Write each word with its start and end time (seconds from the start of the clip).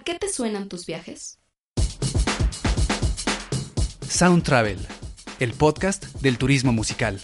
¿A 0.00 0.02
qué 0.02 0.14
te 0.14 0.30
suenan 0.30 0.70
tus 0.70 0.86
viajes? 0.86 1.38
Sound 4.08 4.42
Travel, 4.44 4.78
el 5.40 5.52
podcast 5.52 6.06
del 6.22 6.38
turismo 6.38 6.72
musical. 6.72 7.20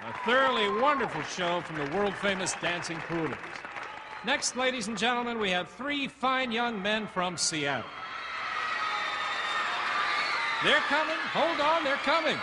A 0.00 0.12
thoroughly 0.24 0.80
wonderful 0.80 1.20
show 1.24 1.60
from 1.60 1.76
the 1.76 1.94
world 1.94 2.14
famous 2.22 2.54
Dancing 2.62 2.96
Coolers. 3.06 3.36
Next, 4.24 4.56
ladies 4.56 4.88
and 4.88 4.96
gentlemen, 4.96 5.38
we 5.38 5.50
have 5.50 5.68
three 5.68 6.08
fine 6.08 6.50
young 6.50 6.80
men 6.80 7.06
from 7.06 7.36
Seattle. 7.36 7.84
They're 10.64 10.80
coming. 10.88 11.18
Hold 11.34 11.60
on, 11.60 11.84
they're 11.84 12.02
coming. 12.02 12.38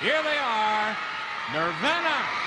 Here 0.00 0.22
they 0.22 0.38
are 0.38 0.96
Nirvana. 1.52 2.37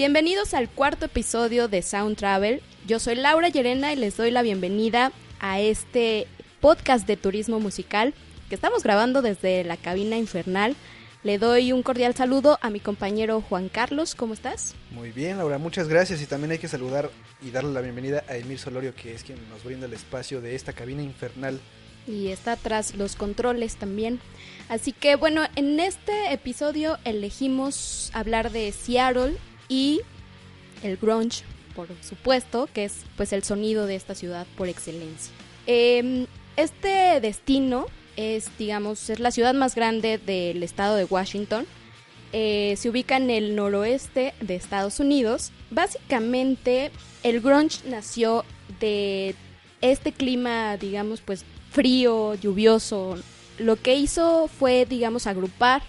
Bienvenidos 0.00 0.54
al 0.54 0.70
cuarto 0.70 1.04
episodio 1.04 1.68
de 1.68 1.82
Sound 1.82 2.16
Travel. 2.16 2.62
Yo 2.86 2.98
soy 2.98 3.16
Laura 3.16 3.50
Llerena 3.50 3.92
y 3.92 3.96
les 3.96 4.16
doy 4.16 4.30
la 4.30 4.40
bienvenida 4.40 5.12
a 5.40 5.60
este 5.60 6.26
podcast 6.62 7.06
de 7.06 7.18
turismo 7.18 7.60
musical 7.60 8.14
que 8.48 8.54
estamos 8.54 8.82
grabando 8.82 9.20
desde 9.20 9.62
la 9.62 9.76
cabina 9.76 10.16
infernal. 10.16 10.74
Le 11.22 11.36
doy 11.36 11.72
un 11.72 11.82
cordial 11.82 12.14
saludo 12.14 12.58
a 12.62 12.70
mi 12.70 12.80
compañero 12.80 13.42
Juan 13.46 13.68
Carlos. 13.68 14.14
¿Cómo 14.14 14.32
estás? 14.32 14.74
Muy 14.90 15.12
bien, 15.12 15.36
Laura, 15.36 15.58
muchas 15.58 15.86
gracias. 15.86 16.22
Y 16.22 16.26
también 16.26 16.52
hay 16.52 16.58
que 16.58 16.68
saludar 16.68 17.10
y 17.42 17.50
darle 17.50 17.74
la 17.74 17.82
bienvenida 17.82 18.24
a 18.26 18.36
Emir 18.36 18.58
Solorio, 18.58 18.94
que 18.94 19.14
es 19.14 19.22
quien 19.22 19.36
nos 19.50 19.62
brinda 19.64 19.84
el 19.84 19.92
espacio 19.92 20.40
de 20.40 20.54
esta 20.54 20.72
cabina 20.72 21.02
infernal. 21.02 21.60
Y 22.06 22.28
está 22.28 22.56
tras 22.56 22.94
los 22.94 23.16
controles 23.16 23.76
también. 23.76 24.18
Así 24.70 24.92
que 24.92 25.16
bueno, 25.16 25.42
en 25.56 25.78
este 25.78 26.32
episodio 26.32 26.96
elegimos 27.04 28.10
hablar 28.14 28.50
de 28.50 28.72
Seattle 28.72 29.36
y 29.70 30.02
el 30.82 30.98
grunge, 30.98 31.44
por 31.74 31.88
supuesto, 32.02 32.68
que 32.74 32.84
es 32.84 33.04
pues 33.16 33.32
el 33.32 33.42
sonido 33.42 33.86
de 33.86 33.94
esta 33.94 34.14
ciudad 34.14 34.46
por 34.58 34.68
excelencia. 34.68 35.32
Eh, 35.66 36.26
este 36.56 37.20
destino 37.20 37.86
es, 38.16 38.50
digamos, 38.58 39.08
es 39.08 39.20
la 39.20 39.30
ciudad 39.30 39.54
más 39.54 39.74
grande 39.74 40.18
del 40.18 40.62
estado 40.62 40.96
de 40.96 41.04
Washington. 41.04 41.66
Eh, 42.32 42.74
se 42.76 42.90
ubica 42.90 43.16
en 43.16 43.30
el 43.30 43.56
noroeste 43.56 44.34
de 44.40 44.56
Estados 44.56 45.00
Unidos. 45.00 45.52
Básicamente, 45.70 46.90
el 47.22 47.40
grunge 47.40 47.88
nació 47.88 48.44
de 48.80 49.34
este 49.80 50.12
clima, 50.12 50.76
digamos, 50.76 51.20
pues 51.20 51.44
frío, 51.70 52.34
lluvioso. 52.34 53.16
Lo 53.58 53.76
que 53.76 53.94
hizo 53.94 54.48
fue, 54.48 54.86
digamos, 54.86 55.26
agrupar 55.26 55.82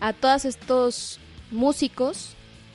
a 0.00 0.12
todos 0.12 0.44
estos 0.44 1.18
músicos 1.50 2.34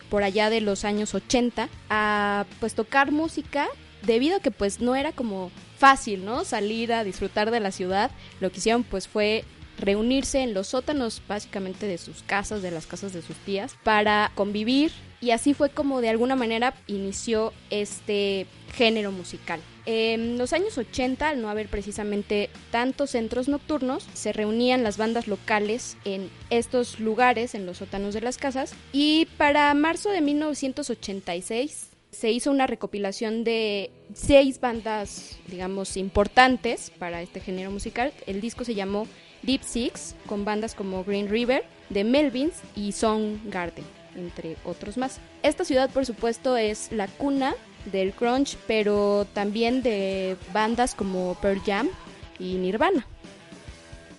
por 0.09 0.23
allá 0.23 0.49
de 0.49 0.61
los 0.61 0.85
años 0.85 1.13
80 1.13 1.69
a 1.89 2.45
pues 2.59 2.73
tocar 2.73 3.11
música 3.11 3.67
debido 4.01 4.37
a 4.37 4.39
que 4.39 4.51
pues 4.51 4.79
no 4.79 4.95
era 4.95 5.11
como 5.11 5.51
fácil, 5.77 6.25
¿no? 6.25 6.45
Salir 6.45 6.93
a 6.93 7.03
disfrutar 7.03 7.51
de 7.51 7.59
la 7.59 7.71
ciudad. 7.71 8.11
Lo 8.39 8.51
que 8.51 8.57
hicieron 8.57 8.83
pues 8.83 9.07
fue 9.07 9.43
reunirse 9.77 10.41
en 10.41 10.53
los 10.53 10.67
sótanos 10.67 11.21
básicamente 11.27 11.85
de 11.85 11.97
sus 11.97 12.23
casas, 12.23 12.61
de 12.61 12.71
las 12.71 12.85
casas 12.85 13.13
de 13.13 13.21
sus 13.21 13.37
tías, 13.37 13.77
para 13.83 14.31
convivir 14.35 14.91
y 15.21 15.31
así 15.31 15.53
fue 15.53 15.69
como 15.69 16.01
de 16.01 16.09
alguna 16.09 16.35
manera 16.35 16.73
inició 16.87 17.53
este 17.69 18.47
género 18.73 19.11
musical. 19.11 19.59
En 19.91 20.37
los 20.37 20.53
años 20.53 20.77
80, 20.77 21.29
al 21.29 21.41
no 21.41 21.49
haber 21.49 21.67
precisamente 21.67 22.51
tantos 22.69 23.09
centros 23.09 23.47
nocturnos, 23.47 24.05
se 24.13 24.31
reunían 24.31 24.83
las 24.83 24.97
bandas 24.97 25.27
locales 25.27 25.97
en 26.05 26.29
estos 26.51 26.99
lugares, 26.99 27.55
en 27.55 27.65
los 27.65 27.77
sótanos 27.77 28.13
de 28.13 28.21
las 28.21 28.37
casas, 28.37 28.75
y 28.93 29.25
para 29.39 29.73
marzo 29.73 30.11
de 30.11 30.21
1986 30.21 31.87
se 32.11 32.31
hizo 32.31 32.51
una 32.51 32.67
recopilación 32.67 33.43
de 33.43 33.89
seis 34.13 34.59
bandas, 34.59 35.39
digamos, 35.47 35.97
importantes 35.97 36.91
para 36.99 37.23
este 37.23 37.39
género 37.39 37.71
musical. 37.71 38.13
El 38.27 38.41
disco 38.41 38.65
se 38.65 38.75
llamó 38.75 39.07
Deep 39.41 39.63
Six, 39.63 40.13
con 40.27 40.45
bandas 40.45 40.75
como 40.75 41.03
Green 41.03 41.29
River, 41.29 41.63
The 41.91 42.03
Melvins 42.03 42.57
y 42.75 42.91
Song 42.91 43.39
Garden, 43.45 43.85
entre 44.15 44.55
otros 44.65 44.97
más. 44.97 45.19
Esta 45.41 45.65
ciudad, 45.65 45.89
por 45.89 46.05
supuesto, 46.05 46.57
es 46.57 46.91
la 46.91 47.07
cuna 47.07 47.55
del 47.91 48.11
grunge, 48.11 48.57
pero 48.67 49.25
también 49.33 49.81
de 49.83 50.37
bandas 50.53 50.95
como 50.95 51.35
Pearl 51.41 51.61
Jam 51.65 51.89
y 52.39 52.55
Nirvana. 52.55 53.05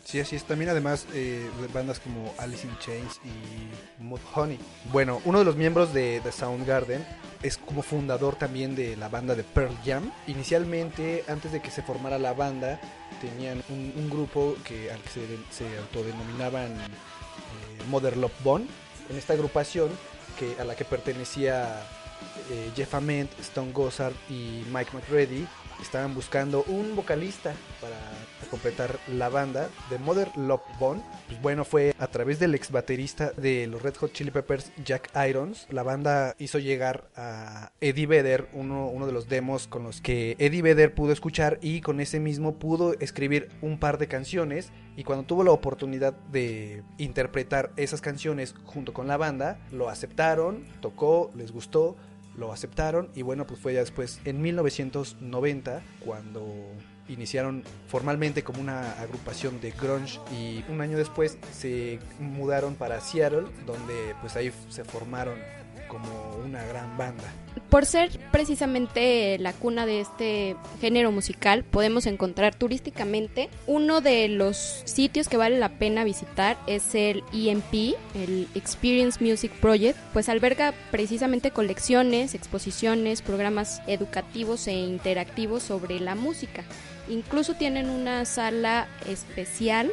Sí, 0.05 0.19
así 0.19 0.35
es. 0.35 0.43
También 0.43 0.71
además 0.71 1.07
eh, 1.15 1.49
bandas 1.73 2.01
como 2.01 2.35
Alice 2.39 2.67
in 2.67 2.77
Chains 2.81 3.21
y 3.25 4.03
Mudhoney. 4.03 4.59
Bueno, 4.91 5.21
uno 5.25 5.39
de 5.39 5.45
los 5.45 5.55
miembros 5.55 5.95
de 5.95 6.21
The 6.25 6.33
Soundgarden 6.33 7.07
es 7.45 7.57
como 7.57 7.83
fundador 7.83 8.35
también 8.35 8.75
de 8.75 8.97
la 8.97 9.09
banda 9.09 9.37
de 9.37 9.45
Pearl 9.45 9.77
Jam. 9.85 10.11
Inicialmente, 10.27 11.25
antes 11.29 11.53
de 11.53 11.61
que 11.61 11.71
se 11.71 11.83
formara 11.83 12.19
la 12.19 12.33
banda, 12.33 12.81
tenían 13.21 13.63
un, 13.69 14.11
grupo 14.11 14.57
que, 14.65 14.91
al 14.91 15.01
que 15.01 15.11
se, 15.11 15.21
se 15.51 15.79
autodenominaban 15.79 16.73
eh, 16.73 17.85
Mother 17.89 18.17
Love 18.17 18.43
Bone. 18.43 18.67
En 19.11 19.17
esta 19.17 19.35
agrupación, 19.35 19.91
que, 20.39 20.61
a 20.61 20.65
la 20.65 20.75
que 20.75 20.85
pertenecía 20.85 21.87
eh, 22.51 22.71
Jeff 22.75 22.95
Ament, 22.95 23.31
Stone 23.41 23.73
Gossard 23.73 24.15
y 24.29 24.65
Mike 24.73 24.91
McReady, 24.93 25.47
estaban 25.81 26.15
buscando 26.15 26.65
un 26.65 26.95
vocalista 26.95 27.55
para 27.81 27.97
completar 28.51 28.99
la 29.09 29.29
banda 29.29 29.69
de 29.89 29.99
Mother 29.99 30.31
Love 30.37 30.63
Bone. 30.79 31.03
Pues 31.29 31.41
bueno, 31.41 31.65
fue 31.65 31.95
a 31.99 32.07
través 32.09 32.39
del 32.39 32.55
ex 32.55 32.71
baterista 32.71 33.33
de 33.33 33.67
los 33.67 33.83
Red 33.83 33.97
Hot 33.97 34.13
Chili 34.13 34.31
Peppers, 34.31 34.73
Jack 34.85 35.11
Irons. 35.29 35.67
La 35.71 35.83
banda 35.83 36.35
hizo 36.39 36.59
llegar 36.59 37.09
a 37.17 37.73
Eddie 37.81 38.07
Vedder 38.07 38.49
uno, 38.53 38.89
uno 38.89 39.07
de 39.07 39.13
los 39.13 39.29
demos 39.29 39.67
con 39.67 39.85
los 39.85 40.01
que 40.01 40.37
Eddie 40.39 40.63
Vedder 40.63 40.95
pudo 40.95 41.13
escuchar 41.13 41.59
y 41.63 41.81
con 41.81 42.01
ese 42.01 42.21
mismo 42.21 42.59
pudo 42.59 42.95
escribir 42.99 43.49
un 43.63 43.79
par 43.79 43.99
de 43.99 44.09
canciones. 44.09 44.73
Y 44.97 45.05
cuando 45.05 45.25
tuvo 45.25 45.45
la 45.45 45.53
oportunidad 45.53 46.13
de 46.13 46.83
interpretar 46.99 47.73
esas 47.77 48.01
canciones 48.01 48.55
junto 48.65 48.93
con 48.93 49.07
la 49.07 49.17
banda, 49.17 49.59
lo 49.71 49.89
aceptaron, 49.89 50.65
tocó, 50.81 51.31
les 51.35 51.53
gustó 51.53 51.97
lo 52.37 52.53
aceptaron 52.53 53.11
y 53.15 53.23
bueno, 53.23 53.47
pues 53.47 53.61
fue 53.61 53.75
ya 53.75 53.81
después 53.81 54.21
en 54.25 54.41
1990 54.41 55.83
cuando 56.05 56.47
iniciaron 57.09 57.65
formalmente 57.89 58.43
como 58.43 58.61
una 58.61 58.93
agrupación 58.93 59.61
de 59.61 59.73
grunge 59.73 60.21
y 60.33 60.65
un 60.69 60.81
año 60.81 60.97
después 60.97 61.39
se 61.53 61.99
mudaron 62.21 62.77
para 62.77 63.01
Seattle 63.01 63.47
donde 63.67 64.15
pues 64.21 64.37
ahí 64.37 64.53
se 64.69 64.85
formaron 64.85 65.39
como 65.91 66.09
una 66.45 66.65
gran 66.65 66.97
banda. 66.97 67.25
Por 67.69 67.85
ser 67.85 68.11
precisamente 68.31 69.39
la 69.39 69.53
cuna 69.53 69.87
de 69.87 70.01
este 70.01 70.57
género 70.81 71.13
musical, 71.13 71.65
podemos 71.65 72.07
encontrar 72.07 72.55
turísticamente 72.55 73.49
uno 73.67 74.01
de 74.01 74.29
los 74.29 74.57
sitios 74.85 75.29
que 75.29 75.37
vale 75.37 75.59
la 75.59 75.69
pena 75.69 76.05
visitar 76.05 76.57
es 76.67 76.95
el 76.95 77.23
EMP, 77.33 77.97
el 78.15 78.49
Experience 78.55 79.23
Music 79.23 79.53
Project, 79.61 79.99
pues 80.13 80.29
alberga 80.29 80.73
precisamente 80.91 81.51
colecciones, 81.51 82.35
exposiciones, 82.35 83.23
programas 83.23 83.83
educativos 83.87 84.67
e 84.67 84.73
interactivos 84.73 85.63
sobre 85.63 86.01
la 86.01 86.15
música. 86.15 86.65
Incluso 87.09 87.55
tienen 87.55 87.91
una 87.91 88.25
sala 88.25 88.89
especial 89.09 89.91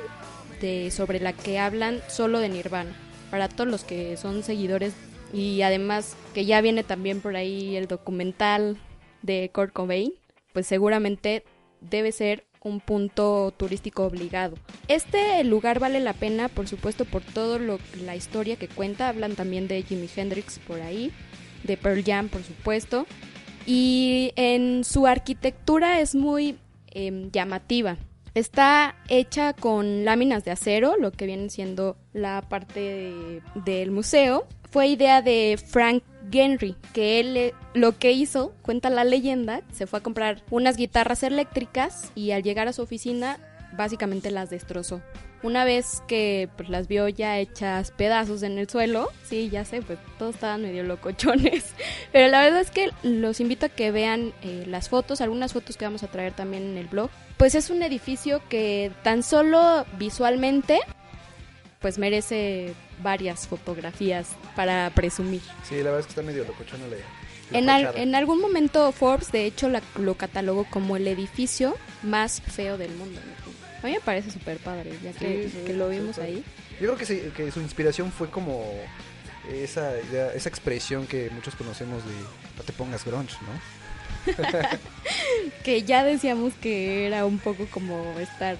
de, 0.62 0.92
sobre 0.92 1.20
la 1.20 1.34
que 1.34 1.60
hablan 1.60 2.02
solo 2.08 2.40
de 2.40 2.50
Nirvana. 2.50 2.92
Para 3.32 3.50
todos 3.50 3.70
los 3.70 3.84
que 3.84 4.16
son 4.18 4.44
seguidores 4.44 4.94
y 5.34 5.62
además 5.62 6.16
que 6.34 6.46
ya 6.46 6.62
viene 6.62 6.84
también 6.84 7.22
por 7.22 7.36
ahí 7.36 7.76
el 7.76 7.88
documental 7.88 8.78
de 9.22 9.52
Kurt 9.54 9.74
Cobain, 9.74 10.14
pues 10.54 10.68
seguramente 10.68 11.44
debe 11.82 12.12
ser 12.12 12.46
un 12.64 12.80
punto 12.80 13.54
turístico 13.56 14.06
obligado. 14.06 14.56
Este 14.88 15.44
lugar 15.44 15.80
vale 15.80 16.00
la 16.00 16.14
pena, 16.14 16.50
por 16.50 16.68
supuesto, 16.68 17.06
por 17.06 17.22
todo 17.22 17.60
lo 17.60 17.80
la 18.04 18.16
historia 18.16 18.58
que 18.58 18.68
cuenta. 18.68 19.10
Hablan 19.10 19.36
también 19.36 19.68
de 19.68 19.82
Jimi 19.84 20.10
Hendrix 20.14 20.60
por 20.60 20.82
ahí, 20.82 21.12
de 21.64 21.78
Pearl 21.78 22.04
Jam, 22.04 22.30
por 22.30 22.44
supuesto. 22.44 23.06
Y 23.66 24.32
en 24.36 24.84
su 24.84 25.08
arquitectura 25.08 26.00
es 26.00 26.16
muy 26.16 26.58
eh, 26.92 27.30
llamativa. 27.32 27.98
Está 28.34 28.96
hecha 29.10 29.54
con 29.54 30.06
láminas 30.06 30.46
de 30.46 30.52
acero, 30.52 30.96
lo 30.98 31.12
que 31.12 31.26
viene 31.26 31.50
siendo 31.50 31.98
la 32.14 32.44
parte 32.48 32.80
de, 32.80 33.42
del 33.66 33.92
museo. 33.92 34.48
Fue 34.70 34.88
idea 34.88 35.22
de 35.22 35.58
Frank 35.64 36.04
Henry, 36.32 36.76
que 36.94 37.20
él 37.20 37.54
lo 37.74 37.98
que 37.98 38.12
hizo, 38.12 38.54
cuenta 38.62 38.90
la 38.90 39.04
leyenda, 39.04 39.62
se 39.72 39.88
fue 39.88 40.00
a 40.00 40.04
comprar 40.04 40.44
unas 40.50 40.78
guitarras 40.78 41.24
eléctricas 41.24 42.12
y 42.16 42.32
al 42.32 42.44
llegar 42.44 42.68
a 42.68 42.74
su 42.74 42.82
oficina 42.82 43.40
básicamente 43.74 44.32
las 44.32 44.50
destrozó. 44.50 45.02
Una 45.44 45.66
vez 45.66 46.02
que 46.08 46.50
pues, 46.58 46.68
las 46.68 46.88
vio 46.88 47.08
ya 47.08 47.38
hechas 47.38 47.92
pedazos 47.92 48.42
en 48.42 48.58
el 48.58 48.68
suelo, 48.68 49.10
sí, 49.24 49.50
ya 49.50 49.66
sé, 49.66 49.84
pues 49.84 50.00
todos 50.18 50.36
estaban 50.36 50.64
medio 50.64 50.84
locochones. 50.84 51.74
Pero 52.12 52.28
la 52.30 52.42
verdad 52.42 52.62
es 52.62 52.72
que 52.72 52.90
los 53.04 53.40
invito 53.40 53.68
a 53.68 53.70
que 53.70 53.92
vean 53.92 54.34
eh, 54.42 54.64
las 54.68 54.90
fotos, 54.90 55.22
algunas 55.22 55.54
fotos 55.54 55.78
que 55.78 55.86
vamos 55.86 56.02
a 56.02 56.08
traer 56.08 56.34
también 56.34 56.64
en 56.64 56.78
el 56.78 56.88
blog. 56.88 57.12
Pues 57.38 57.54
es 57.54 57.70
un 57.70 57.84
edificio 57.84 58.42
que 58.50 58.92
tan 59.04 59.22
solo 59.22 59.86
visualmente, 60.00 60.80
pues 61.80 62.00
merece 62.00 62.74
varias 63.02 63.48
fotografías 63.48 64.30
para 64.56 64.90
presumir. 64.92 65.42
Sí, 65.68 65.76
la 65.78 65.84
verdad 65.92 66.00
es 66.02 66.06
que 66.08 66.12
está 66.12 66.22
medio 66.24 66.44
locochón 66.46 66.80
la, 66.82 66.88
la 66.88 67.58
En, 67.60 67.70
al- 67.70 67.86
fachada. 67.86 68.04
en 68.04 68.16
algún 68.16 68.42
momento 68.42 68.92
Forbes, 68.92 69.32
de 69.32 69.46
hecho, 69.46 69.70
la- 69.70 69.82
lo 69.98 70.16
catalogó 70.16 70.66
como 70.70 70.98
el 70.98 71.08
edificio 71.08 71.76
más 72.04 72.42
feo 72.42 72.78
del 72.78 72.92
mundo. 72.96 73.20
A 73.84 73.86
mí 73.86 73.94
me 73.94 74.00
parece 74.00 74.32
súper 74.32 74.58
padre, 74.58 74.92
ya 75.04 75.12
que, 75.14 75.44
Sí, 75.44 75.50
sí, 75.60 75.64
que 75.66 75.74
lo 75.74 75.90
vimos 75.90 76.18
ahí. 76.18 76.44
Yo 76.80 76.88
creo 76.88 76.98
que, 76.98 77.06
sí, 77.06 77.32
que 77.36 77.52
su 77.52 77.62
inspiración 77.62 78.12
fue 78.12 78.30
como 78.30 78.64
esa 79.52 79.94
idea, 80.10 80.34
esa 80.34 80.50
expresión 80.50 81.06
que 81.08 81.30
muchos 81.30 81.56
conocemos 81.56 82.04
de 82.06 82.12
no 82.58 82.64
te 82.66 82.74
pongas 82.74 83.06
grunge, 83.06 83.36
¿no? 83.42 83.78
Que 85.64 85.84
ya 85.84 86.04
decíamos 86.04 86.54
que 86.62 87.06
era 87.08 87.26
un 87.26 87.40
poco 87.40 87.66
como 87.68 88.04
estar 88.20 88.58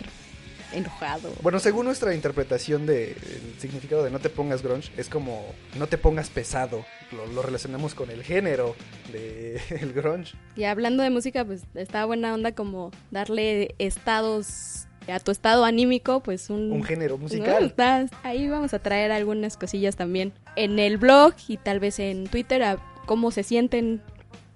enojado. 0.74 1.32
Bueno, 1.42 1.60
según 1.60 1.86
nuestra 1.86 2.14
interpretación 2.14 2.86
del 2.86 3.16
significado 3.60 4.04
de 4.04 4.12
no 4.12 4.20
te 4.20 4.30
pongas 4.30 4.62
grunge, 4.64 4.92
es 4.98 5.10
como 5.10 5.46
no 5.78 5.88
te 5.88 5.98
pongas 5.98 6.30
pesado. 6.30 6.86
Lo, 7.12 7.26
lo 7.28 7.42
relacionamos 7.42 7.96
con 7.96 8.10
el 8.12 8.24
género 8.24 8.76
del 9.12 9.94
grunge. 9.96 10.36
Y 10.56 10.66
hablando 10.66 11.04
de 11.04 11.10
música, 11.10 11.46
pues 11.46 11.64
está 11.76 12.06
buena 12.06 12.34
onda 12.34 12.52
como 12.54 12.92
darle 13.12 13.76
estados 13.80 14.84
a 15.10 15.20
tu 15.22 15.32
estado 15.32 15.64
anímico, 15.64 16.22
pues 16.22 16.50
un... 16.50 16.70
Un 16.72 16.84
género 16.84 17.16
¿no? 17.16 17.24
musical. 17.24 17.64
Está- 17.68 18.08
ahí 18.24 18.50
vamos 18.50 18.74
a 18.74 18.80
traer 18.80 19.14
algunas 19.14 19.56
cosillas 19.56 19.96
también 19.96 20.34
en 20.58 20.80
el 20.80 20.98
blog 20.98 21.34
y 21.48 21.56
tal 21.56 21.80
vez 21.80 22.00
en 22.00 22.28
Twitter 22.28 22.62
a 22.64 22.78
cómo 23.06 23.32
se 23.32 23.44
sienten, 23.44 24.02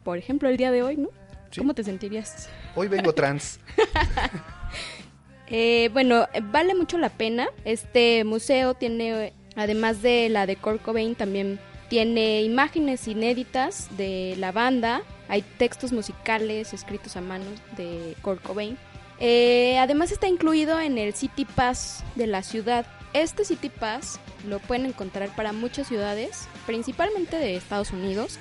por 0.04 0.18
ejemplo, 0.18 0.50
el 0.50 0.58
día 0.58 0.72
de 0.72 0.84
hoy, 0.84 0.98
¿no? 0.98 1.08
Sí. 1.52 1.60
¿Cómo 1.62 1.74
te 1.74 1.86
sentirías? 1.86 2.50
Hoy 2.76 2.90
vengo 2.90 3.14
trans. 3.14 3.60
Eh, 5.52 5.90
bueno, 5.92 6.28
vale 6.44 6.74
mucho 6.74 6.98
la 6.98 7.10
pena. 7.10 7.50
Este 7.66 8.24
museo 8.24 8.74
tiene, 8.74 9.34
además 9.56 10.02
de 10.02 10.30
la 10.30 10.46
de 10.46 10.56
Kurt 10.56 10.82
también 11.18 11.60
tiene 11.90 12.42
imágenes 12.42 13.06
inéditas 13.08 13.90
de 13.98 14.36
la 14.40 14.54
banda. 14.54 15.02
Hay 15.28 15.44
textos 15.58 15.92
musicales 15.92 16.74
escritos 16.74 17.18
a 17.18 17.22
mano 17.22 17.46
de 17.76 18.16
Kurt. 18.22 18.42
Eh, 19.20 19.78
además 19.78 20.12
está 20.12 20.28
incluido 20.28 20.80
en 20.80 20.98
el 20.98 21.14
City 21.14 21.44
Pass 21.44 22.06
de 22.16 22.28
la 22.28 22.44
ciudad. 22.44 22.86
Este 23.14 23.44
City 23.44 23.68
Pass 23.68 24.22
lo 24.48 24.60
pueden 24.60 24.86
encontrar 24.86 25.36
para 25.36 25.52
muchas 25.52 25.88
ciudades, 25.88 26.48
principalmente 26.66 27.36
de 27.36 27.58
Estados 27.58 27.92
Unidos, 27.92 28.40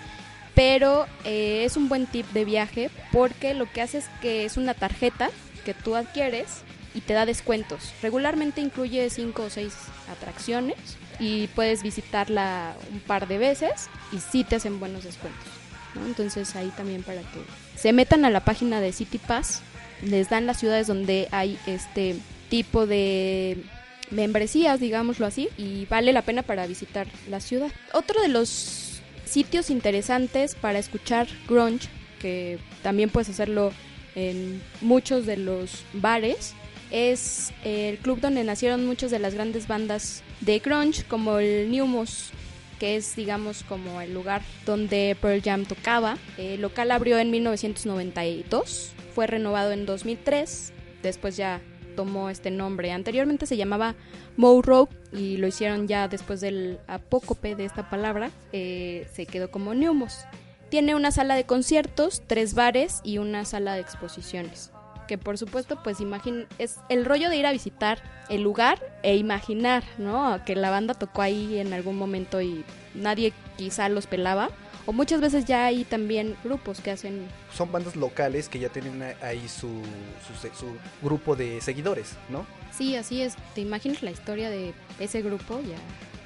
pero 0.55 1.07
eh, 1.25 1.65
es 1.65 1.77
un 1.77 1.89
buen 1.89 2.07
tip 2.07 2.25
de 2.31 2.45
viaje 2.45 2.89
porque 3.11 3.53
lo 3.53 3.71
que 3.71 3.83
hace 3.83 3.99
es 3.99 4.09
que 4.23 4.45
es 4.45 4.57
una 4.57 4.75
tarjeta 4.75 5.31
que 5.65 5.75
tú 5.75 5.97
adquieres 5.97 6.63
y 6.95 7.01
te 7.01 7.15
da 7.15 7.27
descuentos. 7.27 7.93
Regularmente 8.03 8.61
incluye 8.61 9.09
5 9.11 9.43
o 9.43 9.51
6 9.51 9.73
atracciones 10.11 10.77
y 11.19 11.49
puedes 11.49 11.83
visitarla 11.83 12.75
un 12.93 13.01
par 13.01 13.29
de 13.29 13.39
veces 13.39 13.89
y 14.13 14.19
sí 14.19 14.45
te 14.45 14.57
hacen 14.57 14.81
buenos 14.81 15.05
descuentos. 15.05 15.49
¿no? 15.95 16.07
Entonces 16.07 16.57
ahí 16.57 16.73
también 16.77 17.03
para 17.03 17.21
que 17.21 17.41
se 17.77 17.93
metan 17.93 18.25
a 18.25 18.31
la 18.31 18.45
página 18.45 18.81
de 18.81 18.93
City 18.93 19.19
Pass, 19.19 19.63
les 20.03 20.31
dan 20.31 20.47
las 20.47 20.59
ciudades 20.59 20.87
donde 20.87 21.29
hay 21.31 21.59
este 21.67 22.17
tipo 22.49 22.87
de 22.87 23.63
membresías, 24.11 24.81
digámoslo 24.81 25.27
así, 25.27 25.49
y 25.57 25.87
vale 25.87 26.13
la 26.13 26.23
pena 26.23 26.43
para 26.43 26.67
visitar 26.67 27.07
la 27.29 27.41
ciudad. 27.41 27.71
Otro 27.93 28.21
de 28.21 28.29
los 28.29 29.01
sitios 29.25 29.71
interesantes 29.71 30.55
para 30.55 30.79
escuchar 30.79 31.29
grunge, 31.49 31.89
que 32.19 32.59
también 32.83 33.11
puedes 33.11 33.29
hacerlo 33.29 33.73
en 34.15 34.63
muchos 34.81 35.27
de 35.27 35.37
los 35.37 35.85
bares, 35.93 36.55
es 36.91 37.53
el 37.65 37.99
club 37.99 38.21
donde 38.21 38.45
nacieron 38.45 38.87
muchas 38.87 39.11
de 39.11 39.19
las 39.19 39.35
grandes 39.35 39.69
bandas 39.69 40.23
de 40.41 40.59
grunge, 40.59 41.05
como 41.05 41.39
el 41.39 41.71
Neumos, 41.71 42.31
que 42.79 42.97
es, 42.97 43.15
digamos, 43.15 43.63
como 43.63 44.01
el 44.01 44.15
lugar 44.15 44.43
donde 44.65 45.17
Pearl 45.21 45.43
Jam 45.43 45.67
tocaba. 45.67 46.17
El 46.39 46.63
local 46.63 46.91
abrió 46.91 47.19
en 47.19 47.31
1992, 47.31 48.93
fue 49.15 49.27
renovado 49.27 49.73
en 49.73 49.87
2003, 49.87 50.73
después 51.03 51.37
ya 51.37 51.61
tomó 51.95 52.31
este 52.31 52.51
nombre. 52.51 52.93
Anteriormente 52.93 53.47
se 53.47 53.57
llamaba 53.57 53.95
Moe 54.37 54.63
Road 54.63 54.89
y 55.13 55.37
lo 55.37 55.47
hicieron 55.47 55.87
ya 55.87 56.09
después 56.09 56.41
del 56.41 56.79
apócope 56.87 57.55
de 57.55 57.67
esta 57.67 57.91
palabra, 57.91 58.31
eh, 58.53 59.07
se 59.13 59.27
quedó 59.27 59.51
como 59.51 59.75
Neumos. 59.75 60.25
Tiene 60.71 60.95
una 60.95 61.11
sala 61.11 61.35
de 61.35 61.45
conciertos, 61.45 62.23
tres 62.27 62.55
bares 62.55 63.01
y 63.03 63.19
una 63.19 63.45
sala 63.45 63.75
de 63.75 63.81
exposiciones. 63.81 64.71
Que 65.11 65.19
por 65.19 65.37
supuesto, 65.39 65.83
pues 65.83 66.01
imagín 66.01 66.47
es 66.59 66.79
el 66.89 67.05
rollo 67.05 67.31
de 67.31 67.37
ir 67.37 67.45
a 67.45 67.51
visitar 67.51 68.01
el 68.29 68.43
lugar 68.43 68.79
e 69.03 69.17
imaginar, 69.17 69.83
¿no? 69.99 70.41
Que 70.45 70.55
la 70.55 70.71
banda 70.71 70.95
tocó 70.95 71.21
ahí 71.21 71.59
en 71.59 71.73
algún 71.73 71.97
momento 71.97 72.41
y 72.41 72.65
nadie 72.95 73.33
quizá 73.57 73.89
los 73.89 74.07
pelaba. 74.07 74.51
O 74.87 74.93
muchas 74.93 75.21
veces 75.21 75.47
ya 75.47 75.65
hay 75.65 75.83
también 75.83 76.37
grupos 76.45 76.81
que 76.81 76.93
hacen 76.93 77.27
Son 77.53 77.73
bandas 77.73 77.97
locales 77.97 78.49
que 78.49 78.61
ya 78.61 78.69
tienen 78.69 79.03
ahí 79.21 79.49
su, 79.49 79.83
su, 80.29 80.49
su 80.57 80.67
grupo 81.03 81.35
de 81.35 81.61
seguidores, 81.61 82.15
¿no? 82.29 82.47
Sí, 82.71 82.95
así 82.95 83.21
es. 83.21 83.35
¿Te 83.57 83.63
imaginas 83.63 84.05
la 84.05 84.13
historia 84.13 84.49
de 84.49 84.75
ese 85.01 85.23
grupo? 85.23 85.61
Ya 85.63 85.75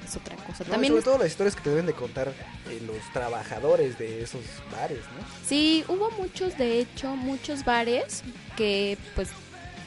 es 0.05 0.15
otra 0.15 0.35
cosa. 0.37 0.63
No, 0.63 0.71
También 0.71 0.93
sobre 0.93 1.03
todo 1.03 1.17
las 1.17 1.27
historias 1.27 1.55
que 1.55 1.61
te 1.61 1.69
deben 1.69 1.85
de 1.85 1.93
contar 1.93 2.29
eh, 2.69 2.81
los 2.85 2.97
trabajadores 3.13 3.97
de 3.97 4.23
esos 4.23 4.41
bares, 4.71 4.99
¿no? 4.99 5.25
Sí, 5.47 5.83
hubo 5.87 6.11
muchos, 6.11 6.57
de 6.57 6.79
hecho, 6.79 7.15
muchos 7.15 7.65
bares 7.65 8.23
que 8.55 8.97
pues 9.15 9.29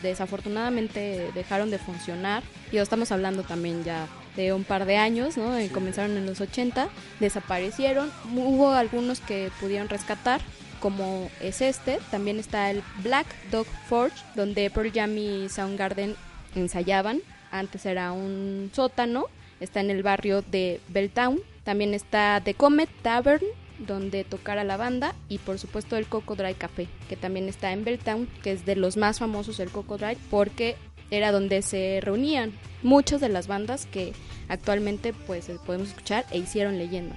desafortunadamente 0.03 1.31
dejaron 1.35 1.71
de 1.71 1.79
funcionar. 1.79 2.43
Y 2.71 2.79
estamos 2.79 3.11
hablando 3.13 3.43
también 3.43 3.85
ya 3.85 4.07
de 4.37 4.53
un 4.53 4.65
par 4.65 4.85
de 4.85 4.97
años, 4.97 5.37
¿no? 5.37 5.57
Eh, 5.57 5.69
Sí. 5.69 5.75
Comenzaron 5.75 6.17
en 6.17 6.27
los 6.27 6.41
80, 6.41 6.89
desaparecieron. 7.21 8.11
Hubo 8.35 8.71
algunos 8.73 9.21
que 9.21 9.51
pudieron 9.61 9.89
rescatar, 9.89 10.41
como 10.81 11.31
es 11.41 11.61
este. 11.61 11.99
También 12.11 12.39
está 12.39 12.71
el 12.71 12.83
Black 13.03 13.27
Dog 13.51 13.67
Forge, 13.89 14.17
donde 14.35 14.71
Pearl 14.71 14.93
Jam 14.93 15.17
y 15.17 15.49
Soundgarden 15.49 16.15
ensayaban. 16.55 17.21
Antes 17.51 17.87
era 17.87 18.13
un 18.13 18.71
sótano. 18.75 19.27
Está 19.61 19.81
en 19.81 19.91
el 19.91 20.03
barrio 20.03 20.43
de 20.43 20.81
Belltown. 20.89 21.41
También 21.65 21.95
está 21.95 22.41
The 22.45 22.55
Comet 22.55 22.89
Tavern, 23.03 23.45
donde 23.79 24.25
tocara 24.25 24.65
la 24.65 24.77
banda. 24.77 25.15
Y 25.29 25.39
por 25.39 25.59
supuesto 25.59 25.97
el 25.97 26.07
Cocodrile 26.07 26.55
Café, 26.55 26.89
que 27.09 27.17
también 27.17 27.49
está 27.49 27.73
en 27.73 27.85
Belltown, 27.85 28.29
que 28.43 28.53
es 28.53 28.65
de 28.65 28.77
los 28.77 28.97
más 28.97 29.19
famosos 29.19 29.61
el 29.61 29.71
Cocodrile, 29.71 30.19
porque 30.31 30.77
era 31.11 31.33
donde 31.33 31.63
se 31.63 32.01
reunían 32.03 32.53
muchas 32.83 33.21
de 33.21 33.29
las 33.29 33.47
bandas 33.47 33.87
que 33.87 34.13
actualmente 34.49 35.13
pues 35.13 35.51
podemos 35.67 35.89
escuchar 35.89 36.27
e 36.31 36.39
hicieron 36.39 36.79
leyenda. 36.79 37.17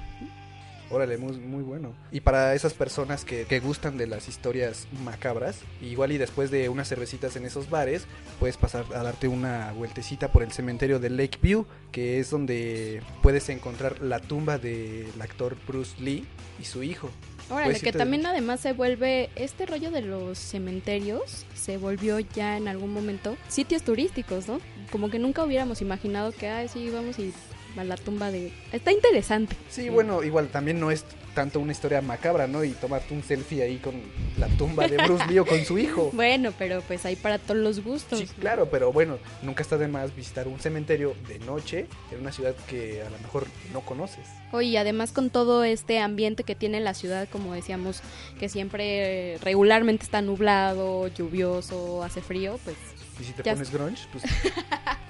Órale, 0.92 1.18
muy, 1.18 1.38
muy 1.38 1.64
bueno. 1.64 1.94
Y 2.12 2.22
para 2.22 2.54
esas 2.54 2.74
personas 2.74 3.24
que, 3.24 3.46
que 3.46 3.60
gustan 3.60 3.98
de 3.98 4.08
las 4.08 4.28
historias 4.28 4.88
macabras, 5.04 5.60
igual 5.82 6.12
y 6.12 6.18
después 6.18 6.52
de 6.52 6.70
unas 6.70 6.90
cervecitas 6.90 7.36
en 7.36 7.46
esos 7.46 7.70
bares, 7.70 8.06
puedes 8.40 8.58
pasar 8.58 8.86
a 8.94 9.04
darte 9.04 9.28
una 9.28 9.72
vueltecita 9.72 10.32
por 10.32 10.44
el 10.44 10.52
cementerio 10.52 11.00
de 11.00 11.10
Lakeview, 11.10 11.66
que 11.92 12.20
es 12.20 12.30
donde 12.30 13.02
puedes 13.22 13.48
encontrar 13.50 14.02
la 14.02 14.20
tumba 14.20 14.58
del 14.58 15.22
actor 15.22 15.56
Bruce 15.68 15.96
Lee 16.02 16.28
y 16.60 16.66
su 16.66 16.84
hijo. 16.84 17.10
Órale, 17.50 17.80
que 17.80 17.92
también 17.92 18.26
además 18.26 18.62
se 18.62 18.72
vuelve, 18.72 19.30
este 19.36 19.66
rollo 19.66 19.92
de 19.92 20.02
los 20.02 20.38
cementerios 20.38 21.46
se 21.54 21.78
volvió 21.78 22.20
ya 22.20 22.56
en 22.58 22.70
algún 22.70 22.94
momento 22.94 23.36
sitios 23.50 23.84
turísticos, 23.84 24.48
¿no? 24.48 24.60
Como 24.90 25.10
que 25.10 25.20
nunca 25.20 25.44
hubiéramos 25.44 25.82
imaginado 25.82 26.32
que, 26.32 26.48
ay, 26.48 26.70
sí, 26.70 26.90
vamos 26.90 27.20
y 27.20 27.34
a 27.78 27.84
la 27.84 27.98
tumba 27.98 28.32
de... 28.32 28.52
Está 28.72 28.92
interesante. 28.92 29.56
Sí, 29.70 29.90
bueno, 29.90 30.24
igual 30.24 30.50
también 30.50 30.80
no 30.80 30.92
es 30.92 31.06
tanto 31.34 31.60
una 31.60 31.72
historia 31.72 32.02
macabra, 32.02 32.48
¿no? 32.48 32.64
Y 32.64 32.72
tomarte 32.72 33.14
un 33.14 33.24
selfie 33.24 33.64
ahí 33.64 33.78
con 33.78 33.96
la 34.38 34.48
tumba 34.48 34.88
de 34.88 34.98
Bruce 34.98 35.26
Lee 35.28 35.40
o 35.40 35.46
con 35.46 35.64
su 35.66 35.78
hijo. 35.78 36.12
Bueno, 36.22 36.54
pero 36.58 36.82
pues 36.82 37.06
hay 37.06 37.16
para 37.16 37.40
todos 37.40 37.60
los 37.60 37.84
gustos. 37.84 38.20
Sí, 38.20 38.28
claro, 38.40 38.70
pero 38.70 38.92
bueno, 38.92 39.18
nunca 39.42 39.64
está 39.64 39.78
de 39.78 39.88
más 39.88 40.16
visitar 40.16 40.48
un 40.48 40.60
cementerio 40.60 41.16
de 41.28 41.40
noche 41.40 41.88
en 42.12 42.20
una 42.20 42.32
ciudad 42.32 42.56
que 42.68 43.02
a 43.02 43.10
lo 43.10 43.18
mejor 43.20 43.48
no 43.74 43.82
conoces. 43.82 44.28
Oye, 44.52 44.68
y 44.68 44.78
además 44.78 45.12
con 45.12 45.30
todo 45.30 45.64
este 45.64 46.00
ambiente 46.00 46.44
que 46.44 46.56
tiene 46.56 46.80
la 46.80 46.94
ciudad, 46.94 47.28
como 47.32 47.54
decíamos, 47.54 48.02
que 48.40 48.50
siempre 48.50 49.34
eh, 49.34 49.38
regularmente 49.42 50.04
está 50.04 50.22
nublado, 50.22 51.08
lluvioso, 51.08 52.04
hace 52.04 52.22
frío, 52.22 52.60
pues 52.64 52.76
Y 53.20 53.24
si 53.24 53.34
te 53.34 53.44
Ya 53.44 53.54
pones 53.54 53.72
grunge, 53.72 54.04
pues 54.12 54.24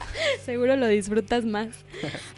seguro 0.42 0.76
lo 0.76 0.88
disfrutas 0.88 1.46
más. 1.46 1.70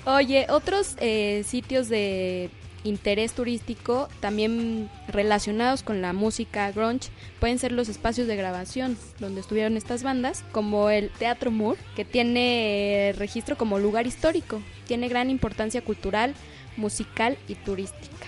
Oye, 0.05 0.47
otros 0.49 0.95
eh, 0.99 1.43
sitios 1.45 1.89
de 1.89 2.49
interés 2.83 3.33
turístico, 3.33 4.09
también 4.19 4.89
relacionados 5.07 5.83
con 5.83 6.01
la 6.01 6.13
música 6.13 6.71
grunge, 6.71 7.09
pueden 7.39 7.59
ser 7.59 7.71
los 7.71 7.89
espacios 7.89 8.27
de 8.27 8.35
grabación 8.35 8.97
donde 9.19 9.41
estuvieron 9.41 9.77
estas 9.77 10.03
bandas, 10.03 10.43
como 10.51 10.89
el 10.89 11.09
Teatro 11.11 11.51
Moore, 11.51 11.79
que 11.95 12.05
tiene 12.05 13.13
registro 13.17 13.57
como 13.57 13.79
lugar 13.79 14.07
histórico, 14.07 14.61
tiene 14.87 15.07
gran 15.07 15.29
importancia 15.29 15.81
cultural, 15.81 16.33
musical 16.77 17.37
y 17.47 17.55
turística. 17.55 18.27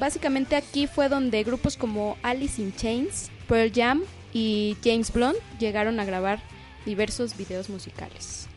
Básicamente 0.00 0.56
aquí 0.56 0.86
fue 0.86 1.08
donde 1.08 1.44
grupos 1.44 1.76
como 1.76 2.16
Alice 2.22 2.60
in 2.60 2.74
Chains, 2.74 3.30
Pearl 3.46 3.70
Jam 3.72 4.02
y 4.32 4.76
James 4.82 5.12
Blunt 5.12 5.36
llegaron 5.60 6.00
a 6.00 6.04
grabar 6.04 6.40
diversos 6.84 7.36
videos 7.36 7.68
musicales. 7.68 8.48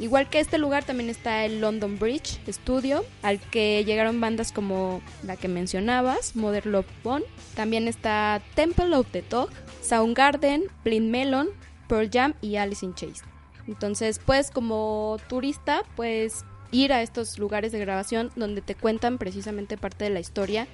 Igual 0.00 0.28
que 0.28 0.40
este 0.40 0.58
lugar 0.58 0.84
también 0.84 1.10
está 1.10 1.44
el 1.44 1.60
London 1.60 1.98
Bridge 1.98 2.38
Studio, 2.48 3.04
al 3.22 3.40
que 3.40 3.84
llegaron 3.84 4.20
bandas 4.20 4.52
como 4.52 5.02
la 5.22 5.36
que 5.36 5.48
mencionabas, 5.48 6.36
Mother 6.36 6.66
Love 6.66 6.86
Bone. 7.02 7.24
También 7.54 7.88
está 7.88 8.40
Temple 8.54 8.94
of 8.94 9.06
the 9.10 9.22
Dog, 9.28 9.50
Soundgarden, 9.82 10.64
Blind 10.84 11.10
Melon, 11.10 11.48
Pearl 11.88 12.08
Jam 12.10 12.34
y 12.40 12.56
Alice 12.56 12.84
in 12.84 12.94
Chains. 12.94 13.22
Entonces, 13.66 14.20
pues 14.24 14.50
como 14.50 15.18
turista, 15.28 15.82
puedes 15.96 16.44
ir 16.72 16.92
a 16.92 17.02
estos 17.02 17.38
lugares 17.38 17.72
de 17.72 17.80
grabación 17.80 18.30
donde 18.36 18.62
te 18.62 18.74
cuentan 18.74 19.18
precisamente 19.18 19.76
parte 19.76 20.04
de 20.04 20.10
la 20.10 20.20
historia 20.20 20.68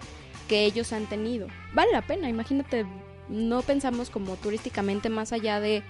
que 0.49 0.65
ellos 0.65 0.93
han 0.93 1.07
tenido. 1.07 1.49
Vale 1.75 1.93
la 1.93 2.03
pena, 2.03 2.29
imagínate, 2.29 2.87
no 3.29 3.63
pensamos 3.63 4.11
como 4.11 4.37
turísticamente 4.37 5.09
más 5.09 5.33
allá 5.33 5.61
de, 5.61 5.83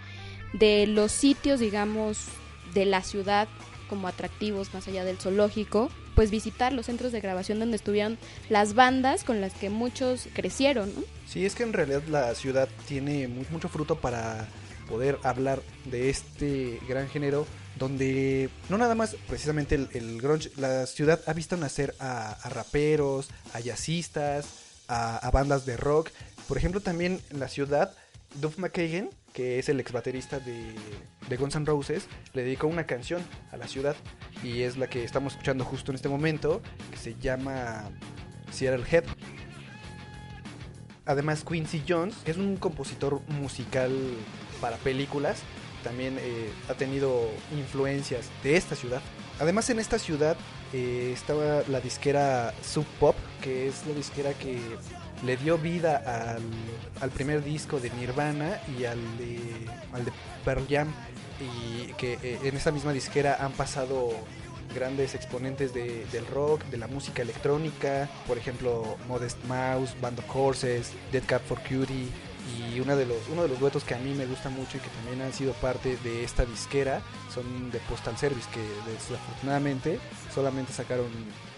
de 0.52 0.86
los 0.86 1.12
sitios, 1.12 1.60
digamos, 1.60 2.28
de 2.74 2.84
la 2.84 3.02
ciudad 3.02 3.48
como 3.88 4.08
atractivos 4.08 4.74
más 4.74 4.88
allá 4.88 5.04
del 5.04 5.18
zoológico, 5.18 5.90
pues 6.14 6.30
visitar 6.30 6.72
los 6.72 6.86
centros 6.86 7.12
de 7.12 7.20
grabación 7.20 7.58
donde 7.58 7.76
estuvieron 7.76 8.18
las 8.48 8.74
bandas 8.74 9.22
con 9.22 9.40
las 9.40 9.52
que 9.54 9.70
muchos 9.70 10.28
crecieron. 10.34 10.92
¿no? 10.94 11.02
Sí, 11.26 11.44
es 11.44 11.54
que 11.54 11.62
en 11.62 11.72
realidad 11.72 12.02
la 12.08 12.34
ciudad 12.34 12.68
tiene 12.88 13.28
mucho 13.28 13.68
fruto 13.68 13.96
para 13.96 14.48
poder 14.88 15.18
hablar 15.22 15.60
de 15.84 16.10
este 16.10 16.80
gran 16.88 17.08
género 17.08 17.46
donde 17.78 18.48
no 18.68 18.78
nada 18.78 18.94
más 18.94 19.16
precisamente 19.28 19.74
el, 19.74 20.20
grunge, 20.20 20.50
la 20.56 20.86
ciudad 20.86 21.20
ha 21.26 21.32
visto 21.32 21.56
nacer 21.56 21.94
a, 22.00 22.38
raperos, 22.48 23.28
a 23.52 23.60
jazzistas, 23.60 24.46
a, 24.88 25.18
a, 25.18 25.30
bandas 25.30 25.66
de 25.66 25.76
rock. 25.76 26.10
Por 26.48 26.56
ejemplo, 26.56 26.80
también 26.80 27.20
en 27.30 27.40
la 27.40 27.48
ciudad, 27.48 27.94
Duff 28.40 28.58
McKagan 28.58 29.10
que 29.36 29.58
es 29.58 29.68
el 29.68 29.78
ex 29.78 29.92
baterista 29.92 30.40
de, 30.40 30.72
de 31.28 31.36
Guns 31.36 31.56
N' 31.56 31.66
Roses, 31.66 32.08
le 32.32 32.42
dedicó 32.42 32.68
una 32.68 32.86
canción 32.86 33.22
a 33.52 33.58
la 33.58 33.68
ciudad 33.68 33.94
y 34.42 34.62
es 34.62 34.78
la 34.78 34.86
que 34.86 35.04
estamos 35.04 35.34
escuchando 35.34 35.62
justo 35.62 35.92
en 35.92 35.96
este 35.96 36.08
momento, 36.08 36.62
que 36.90 36.96
se 36.96 37.14
llama 37.16 37.90
Seattle 38.50 38.86
Head. 38.90 39.04
Además, 41.04 41.44
Quincy 41.44 41.82
Jones 41.86 42.16
es 42.24 42.38
un 42.38 42.56
compositor 42.56 43.20
musical 43.28 43.92
para 44.62 44.78
películas, 44.78 45.42
también 45.84 46.16
eh, 46.18 46.50
ha 46.70 46.74
tenido 46.74 47.28
influencias 47.52 48.30
de 48.42 48.56
esta 48.56 48.74
ciudad. 48.74 49.02
Además, 49.38 49.68
en 49.68 49.78
esta 49.78 49.98
ciudad 49.98 50.38
eh, 50.72 51.10
estaba 51.12 51.62
la 51.68 51.80
disquera 51.80 52.54
Sub 52.62 52.86
Pop, 52.98 53.14
que 53.42 53.68
es 53.68 53.86
la 53.86 53.92
disquera 53.92 54.32
que 54.32 54.58
le 55.24 55.36
dio 55.36 55.58
vida 55.58 56.34
al, 57.00 57.10
primer 57.10 57.42
disco 57.42 57.80
de 57.80 57.90
Nirvana 57.90 58.60
y 58.78 58.84
al 58.84 59.00
de, 59.18 59.40
al 59.92 60.04
de 60.04 60.12
Pearl 60.44 60.66
Jam. 60.68 60.92
Y 61.40 61.92
que 61.94 62.14
eh, 62.22 62.38
en 62.44 62.56
esa 62.56 62.72
misma 62.72 62.92
disquera 62.92 63.36
han 63.40 63.52
pasado 63.52 64.10
grandes 64.74 65.14
exponentes 65.14 65.72
del 65.72 66.26
rock, 66.26 66.64
de 66.66 66.76
la 66.76 66.86
música 66.86 67.22
electrónica, 67.22 68.08
por 68.26 68.36
ejemplo 68.36 68.96
Modest 69.08 69.42
Mouse, 69.44 69.94
Band 70.00 70.18
of 70.18 70.36
Horses, 70.36 70.92
Dead 71.12 71.22
Cat 71.24 71.42
for 71.42 71.58
Cutie 71.60 72.08
y 72.58 72.78
uno 72.78 72.94
de 72.96 73.06
los 73.06 73.16
uno 73.30 73.42
de 73.42 73.48
los 73.48 73.58
duetos 73.58 73.84
que 73.84 73.94
a 73.94 73.98
mí 73.98 74.12
me 74.14 74.26
gusta 74.26 74.50
mucho 74.50 74.76
y 74.76 74.80
que 74.80 74.88
también 74.88 75.22
han 75.22 75.32
sido 75.32 75.52
parte 75.54 75.96
de 76.04 76.24
esta 76.24 76.44
disquera 76.44 77.00
son 77.32 77.70
de 77.70 77.78
Postal 77.80 78.16
Service 78.16 78.48
que 78.52 78.60
desafortunadamente 78.90 79.98
solamente 80.32 80.72
sacaron 80.72 81.06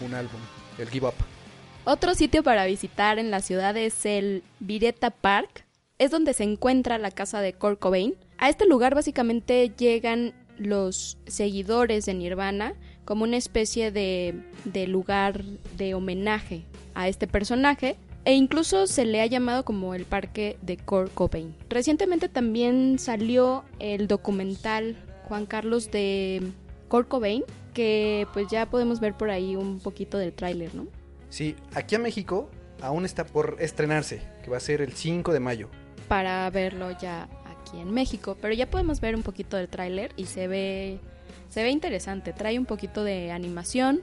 un 0.00 0.14
álbum, 0.14 0.40
el 0.78 0.88
Give 0.88 1.08
Up. 1.08 1.37
Otro 1.84 2.14
sitio 2.14 2.42
para 2.42 2.66
visitar 2.66 3.18
en 3.18 3.30
la 3.30 3.40
ciudad 3.40 3.76
es 3.76 4.04
el 4.04 4.42
Vireta 4.60 5.10
Park. 5.10 5.64
Es 5.98 6.10
donde 6.10 6.34
se 6.34 6.44
encuentra 6.44 6.98
la 6.98 7.10
casa 7.10 7.40
de 7.40 7.54
Kurt 7.54 7.78
Cobain. 7.78 8.14
A 8.36 8.48
este 8.48 8.66
lugar 8.66 8.94
básicamente 8.94 9.72
llegan 9.76 10.34
los 10.58 11.18
seguidores 11.26 12.04
de 12.06 12.14
Nirvana 12.14 12.74
como 13.04 13.24
una 13.24 13.36
especie 13.36 13.90
de, 13.90 14.42
de 14.64 14.86
lugar 14.86 15.42
de 15.76 15.94
homenaje 15.94 16.64
a 16.94 17.08
este 17.08 17.26
personaje 17.26 17.96
e 18.24 18.34
incluso 18.34 18.86
se 18.86 19.06
le 19.06 19.22
ha 19.22 19.26
llamado 19.26 19.64
como 19.64 19.94
el 19.94 20.04
parque 20.04 20.58
de 20.60 20.76
Kurt 20.76 21.14
Cobain. 21.14 21.54
Recientemente 21.70 22.28
también 22.28 22.98
salió 22.98 23.64
el 23.78 24.06
documental 24.06 24.96
Juan 25.28 25.46
Carlos 25.46 25.90
de 25.90 26.42
Kurt 26.88 27.08
Cobain, 27.08 27.44
que 27.72 28.26
pues 28.34 28.48
ya 28.50 28.68
podemos 28.68 29.00
ver 29.00 29.14
por 29.14 29.30
ahí 29.30 29.56
un 29.56 29.80
poquito 29.80 30.18
del 30.18 30.32
tráiler, 30.32 30.74
¿no? 30.74 30.86
Sí, 31.30 31.56
aquí 31.74 31.94
a 31.94 31.98
México 31.98 32.50
aún 32.80 33.04
está 33.04 33.26
por 33.26 33.56
estrenarse, 33.60 34.22
que 34.42 34.50
va 34.50 34.56
a 34.56 34.60
ser 34.60 34.80
el 34.80 34.92
5 34.92 35.32
de 35.32 35.40
mayo. 35.40 35.68
Para 36.08 36.48
verlo 36.50 36.90
ya 36.98 37.28
aquí 37.44 37.78
en 37.80 37.92
México, 37.92 38.36
pero 38.40 38.54
ya 38.54 38.70
podemos 38.70 39.00
ver 39.00 39.14
un 39.14 39.22
poquito 39.22 39.56
del 39.56 39.68
tráiler 39.68 40.12
y 40.16 40.26
se 40.26 40.48
ve 40.48 41.00
se 41.48 41.62
ve 41.62 41.70
interesante, 41.70 42.32
trae 42.32 42.58
un 42.58 42.66
poquito 42.66 43.04
de 43.04 43.32
animación. 43.32 44.02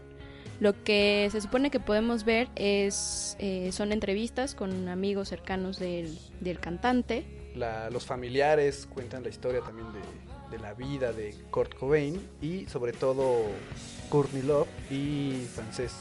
Lo 0.60 0.84
que 0.84 1.28
se 1.32 1.42
supone 1.42 1.70
que 1.70 1.80
podemos 1.80 2.24
ver 2.24 2.48
es 2.56 3.36
eh, 3.40 3.72
son 3.72 3.92
entrevistas 3.92 4.56
con 4.56 4.88
amigos 4.88 5.30
cercanos 5.30 5.80
del, 5.80 6.18
del 6.40 6.60
cantante. 6.60 7.26
los 7.92 8.06
familiares 8.06 8.88
cuentan 8.92 9.24
la 9.24 9.30
historia 9.30 9.62
también 9.62 9.88
de, 9.92 10.56
de, 10.56 10.64
la 10.64 10.74
vida 10.74 11.12
de 11.12 11.36
Kurt 11.52 11.76
Cobain 11.76 12.20
y 12.42 12.66
sobre 12.68 12.94
todo 12.94 13.44
Courtney 14.10 14.44
Love 14.44 14.68
y 14.90 15.46
Frances, 15.54 15.94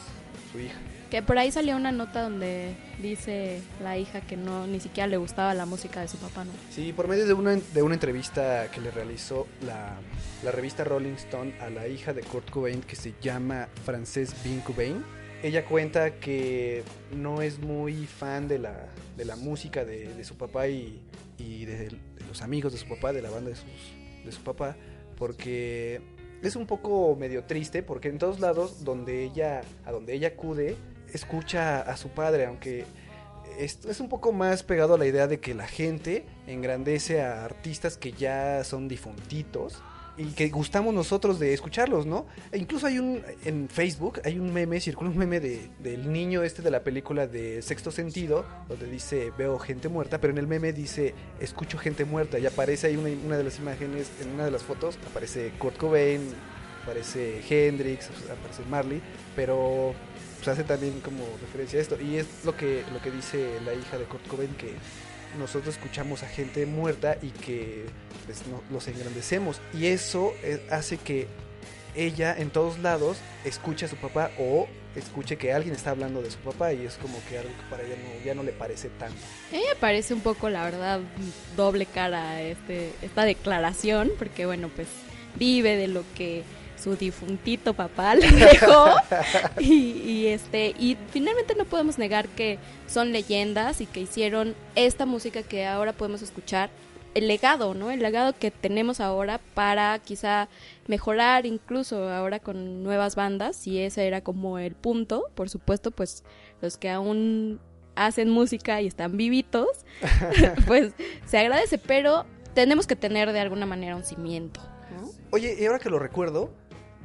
su 0.52 0.60
hija. 0.60 0.78
Que 1.10 1.22
por 1.22 1.38
ahí 1.38 1.52
salió 1.52 1.76
una 1.76 1.92
nota 1.92 2.22
donde 2.22 2.74
dice 3.00 3.60
la 3.82 3.98
hija 3.98 4.20
que 4.22 4.36
no 4.36 4.66
ni 4.66 4.80
siquiera 4.80 5.06
le 5.06 5.16
gustaba 5.16 5.54
la 5.54 5.66
música 5.66 6.00
de 6.00 6.08
su 6.08 6.16
papá, 6.16 6.44
¿no? 6.44 6.52
Sí, 6.70 6.92
por 6.92 7.08
medio 7.08 7.26
de 7.26 7.34
una, 7.34 7.56
de 7.56 7.82
una 7.82 7.94
entrevista 7.94 8.70
que 8.70 8.80
le 8.80 8.90
realizó 8.90 9.46
la, 9.64 9.96
la 10.42 10.50
revista 10.50 10.82
Rolling 10.84 11.14
Stone 11.14 11.54
a 11.60 11.70
la 11.70 11.86
hija 11.86 12.12
de 12.12 12.22
Kurt 12.22 12.50
Cobain 12.50 12.80
que 12.80 12.96
se 12.96 13.14
llama 13.20 13.68
Frances 13.84 14.34
Bean 14.44 14.60
Cobain. 14.60 15.04
Ella 15.42 15.64
cuenta 15.66 16.18
que 16.18 16.82
no 17.14 17.42
es 17.42 17.58
muy 17.58 18.06
fan 18.06 18.48
de 18.48 18.58
la, 18.58 18.88
de 19.16 19.24
la 19.24 19.36
música 19.36 19.84
de, 19.84 20.14
de 20.14 20.24
su 20.24 20.36
papá 20.36 20.68
y, 20.68 21.00
y 21.38 21.66
de, 21.66 21.90
de, 21.90 21.98
los 22.26 22.42
amigos 22.42 22.72
de 22.72 22.78
su 22.78 22.88
papá, 22.88 23.12
de 23.12 23.22
la 23.22 23.30
banda 23.30 23.50
de, 23.50 23.56
sus, 23.56 23.66
de 24.24 24.32
su 24.32 24.42
papá, 24.42 24.76
porque 25.16 26.00
es 26.42 26.56
un 26.56 26.66
poco 26.66 27.16
medio 27.16 27.44
triste, 27.44 27.82
porque 27.82 28.08
en 28.08 28.18
todos 28.18 28.40
lados 28.40 28.84
donde 28.84 29.22
ella, 29.24 29.62
a 29.84 29.92
donde 29.92 30.14
ella 30.14 30.28
acude, 30.28 30.76
escucha 31.14 31.80
a 31.80 31.96
su 31.96 32.08
padre, 32.10 32.46
aunque 32.46 32.84
esto 33.58 33.90
es 33.90 34.00
un 34.00 34.08
poco 34.08 34.32
más 34.32 34.62
pegado 34.62 34.94
a 34.94 34.98
la 34.98 35.06
idea 35.06 35.26
de 35.26 35.40
que 35.40 35.54
la 35.54 35.66
gente 35.66 36.24
engrandece 36.46 37.22
a 37.22 37.44
artistas 37.44 37.96
que 37.96 38.12
ya 38.12 38.64
son 38.64 38.88
difuntitos 38.88 39.80
y 40.16 40.26
que 40.26 40.48
gustamos 40.48 40.94
nosotros 40.94 41.40
de 41.40 41.52
escucharlos, 41.52 42.06
¿no? 42.06 42.26
E 42.52 42.58
incluso 42.58 42.86
hay 42.86 42.98
un, 42.98 43.20
en 43.44 43.68
Facebook, 43.68 44.20
hay 44.24 44.38
un 44.38 44.52
meme, 44.52 44.80
circula 44.80 45.10
un 45.10 45.18
meme 45.18 45.40
de, 45.40 45.70
del 45.80 46.12
niño 46.12 46.44
este 46.44 46.62
de 46.62 46.70
la 46.70 46.84
película 46.84 47.26
de 47.26 47.62
Sexto 47.62 47.90
Sentido, 47.90 48.44
donde 48.68 48.86
dice, 48.86 49.32
veo 49.36 49.58
gente 49.58 49.88
muerta, 49.88 50.20
pero 50.20 50.32
en 50.32 50.38
el 50.38 50.46
meme 50.46 50.72
dice, 50.72 51.14
escucho 51.40 51.78
gente 51.78 52.04
muerta, 52.04 52.38
y 52.38 52.46
aparece 52.46 52.86
ahí 52.86 52.96
una, 52.96 53.08
una 53.24 53.36
de 53.36 53.44
las 53.44 53.58
imágenes, 53.58 54.10
en 54.22 54.30
una 54.30 54.44
de 54.44 54.52
las 54.52 54.62
fotos, 54.62 54.98
aparece 55.10 55.50
Kurt 55.58 55.76
Cobain, 55.76 56.20
aparece 56.84 57.42
Hendrix, 57.48 58.08
aparece 58.30 58.62
Marley, 58.70 59.02
pero 59.34 59.94
pues, 60.44 60.58
hace 60.58 60.64
también 60.64 61.00
como 61.00 61.24
referencia 61.40 61.78
a 61.78 61.82
esto. 61.82 61.98
Y 62.00 62.16
es 62.16 62.26
lo 62.44 62.56
que, 62.56 62.84
lo 62.92 63.00
que 63.00 63.10
dice 63.10 63.58
la 63.64 63.72
hija 63.72 63.98
de 63.98 64.04
Kurt 64.04 64.26
Cobain, 64.28 64.54
que 64.54 64.74
nosotros 65.38 65.74
escuchamos 65.74 66.22
a 66.22 66.28
gente 66.28 66.66
muerta 66.66 67.16
y 67.22 67.30
que 67.30 67.86
pues, 68.26 68.42
los 68.70 68.86
engrandecemos. 68.88 69.60
Y 69.72 69.86
eso 69.86 70.32
eh, 70.42 70.66
hace 70.70 70.98
que 70.98 71.28
ella 71.96 72.34
en 72.36 72.50
todos 72.50 72.78
lados 72.80 73.18
escuche 73.44 73.86
a 73.86 73.88
su 73.88 73.96
papá 73.96 74.30
o 74.38 74.68
escuche 74.96 75.36
que 75.36 75.52
alguien 75.52 75.74
está 75.74 75.90
hablando 75.90 76.22
de 76.22 76.30
su 76.30 76.38
papá 76.38 76.72
y 76.72 76.84
es 76.84 76.96
como 76.96 77.18
que 77.28 77.38
algo 77.38 77.50
que 77.50 77.70
para 77.70 77.82
ella 77.82 77.96
no, 77.96 78.24
ya 78.24 78.34
no 78.34 78.42
le 78.42 78.52
parece 78.52 78.90
tanto. 78.90 79.16
A 79.50 79.56
mí 79.56 79.62
me 79.68 79.76
parece 79.76 80.12
un 80.14 80.20
poco, 80.20 80.50
la 80.50 80.64
verdad, 80.64 81.00
doble 81.56 81.86
cara 81.86 82.42
este, 82.42 82.92
esta 83.02 83.24
declaración, 83.24 84.10
porque 84.18 84.46
bueno, 84.46 84.70
pues 84.74 84.88
vive 85.36 85.76
de 85.76 85.88
lo 85.88 86.04
que 86.14 86.44
su 86.82 86.96
difuntito 86.96 87.74
papá 87.74 88.14
le 88.14 88.30
dejó. 88.30 88.94
y, 89.58 90.26
este, 90.26 90.74
y 90.78 90.96
finalmente 91.10 91.54
no 91.54 91.64
podemos 91.64 91.98
negar 91.98 92.28
que 92.28 92.58
son 92.86 93.12
leyendas 93.12 93.80
y 93.80 93.86
que 93.86 94.00
hicieron 94.00 94.54
esta 94.74 95.06
música 95.06 95.42
que 95.42 95.66
ahora 95.66 95.92
podemos 95.92 96.22
escuchar 96.22 96.70
el 97.14 97.28
legado, 97.28 97.74
¿no? 97.74 97.90
El 97.90 98.00
legado 98.00 98.34
que 98.36 98.50
tenemos 98.50 99.00
ahora 99.00 99.40
para 99.54 99.98
quizá 100.00 100.48
mejorar 100.86 101.46
incluso 101.46 102.08
ahora 102.08 102.40
con 102.40 102.82
nuevas 102.82 103.14
bandas, 103.14 103.66
y 103.66 103.80
ese 103.80 104.06
era 104.06 104.20
como 104.20 104.58
el 104.58 104.74
punto, 104.74 105.30
por 105.34 105.48
supuesto, 105.48 105.90
pues 105.90 106.24
los 106.60 106.76
que 106.76 106.90
aún 106.90 107.60
hacen 107.94 108.28
música 108.28 108.80
y 108.82 108.86
están 108.86 109.16
vivitos, 109.16 109.68
pues 110.66 110.92
se 111.26 111.38
agradece, 111.38 111.78
pero 111.78 112.26
tenemos 112.54 112.86
que 112.86 112.96
tener 112.96 113.32
de 113.32 113.40
alguna 113.40 113.66
manera 113.66 113.96
un 113.96 114.04
cimiento. 114.04 114.60
Oye, 115.30 115.56
y 115.58 115.66
ahora 115.66 115.80
que 115.80 115.90
lo 115.90 115.98
recuerdo, 115.98 116.52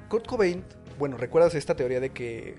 Kurt 0.09 0.25
Cobain, 0.27 0.63
bueno, 0.97 1.17
¿recuerdas 1.17 1.55
esta 1.55 1.75
teoría 1.75 1.99
de 1.99 2.09
que 2.11 2.55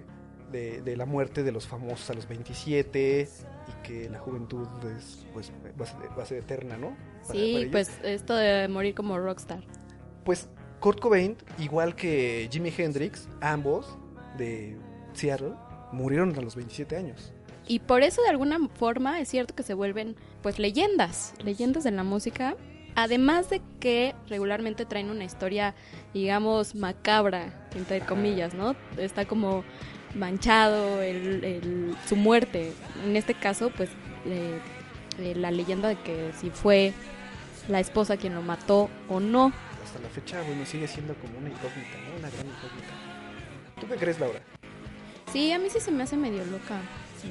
de, 0.52 0.80
de 0.82 0.96
la 0.96 1.06
muerte 1.06 1.42
de 1.42 1.52
los 1.52 1.66
famosos 1.66 2.08
a 2.10 2.14
los 2.14 2.26
27 2.28 3.28
y 3.68 3.86
que 3.86 4.08
la 4.10 4.18
juventud 4.18 4.66
es, 4.96 5.26
pues, 5.32 5.52
va, 5.80 5.84
a 5.84 5.86
ser, 5.86 6.18
va 6.18 6.22
a 6.22 6.26
ser 6.26 6.38
eterna, 6.38 6.76
¿no? 6.76 6.96
Para- 7.26 7.32
Sí, 7.38 7.68
pues 7.70 7.90
esto 8.02 8.34
de 8.34 8.66
morir 8.68 8.94
como 8.94 9.18
rockstar. 9.18 9.62
Pues 10.24 10.48
Kurt 10.80 11.00
Cobain, 11.00 11.36
igual 11.58 11.94
que 11.94 12.48
Jimi 12.50 12.72
Hendrix, 12.76 13.28
ambos 13.40 13.96
de 14.38 14.76
Seattle, 15.12 15.54
murieron 15.92 16.36
a 16.36 16.40
los 16.40 16.56
27 16.56 16.96
años. 16.96 17.32
Y 17.66 17.80
por 17.80 18.02
eso 18.02 18.22
de 18.22 18.30
alguna 18.30 18.58
forma 18.74 19.20
es 19.20 19.28
cierto 19.28 19.54
que 19.54 19.62
se 19.62 19.74
vuelven 19.74 20.16
pues 20.42 20.58
leyendas, 20.58 21.34
leyendas 21.44 21.84
de 21.84 21.90
la 21.92 22.02
música. 22.02 22.56
Además 23.04 23.48
de 23.50 23.62
que 23.80 24.14
regularmente 24.28 24.84
traen 24.84 25.08
una 25.10 25.24
historia, 25.24 25.74
digamos, 26.12 26.74
macabra, 26.74 27.68
entre 27.74 28.00
comillas, 28.00 28.52
¿no? 28.54 28.76
Está 28.98 29.24
como 29.26 29.64
manchado 30.14 31.00
el, 31.02 31.44
el- 31.44 31.96
su 32.08 32.16
muerte. 32.16 32.72
En 33.04 33.16
este 33.16 33.34
caso, 33.34 33.70
pues, 33.76 33.88
eh, 34.26 34.58
eh, 35.18 35.34
la 35.34 35.50
leyenda 35.50 35.88
de 35.88 35.96
que 35.96 36.32
si 36.38 36.50
fue 36.50 36.92
la 37.68 37.80
esposa 37.80 38.16
quien 38.16 38.34
lo 38.34 38.42
mató 38.42 38.90
o 39.08 39.18
no. 39.20 39.52
Hasta 39.84 39.98
la 40.00 40.08
fecha, 40.08 40.42
bueno, 40.42 40.66
sigue 40.66 40.86
siendo 40.86 41.14
como 41.14 41.38
una 41.38 41.48
incógnita, 41.48 41.96
¿no? 42.08 42.18
Una 42.18 42.28
gran 42.30 42.46
incógnita. 42.46 43.80
¿Tú 43.80 43.86
qué 43.88 43.94
crees, 43.96 44.20
Laura? 44.20 44.40
Sí, 45.32 45.52
a 45.52 45.58
mí 45.58 45.68
sí 45.70 45.80
se 45.80 45.90
me 45.90 46.02
hace 46.02 46.16
medio 46.16 46.44
loca 46.46 46.80
sí, 47.22 47.28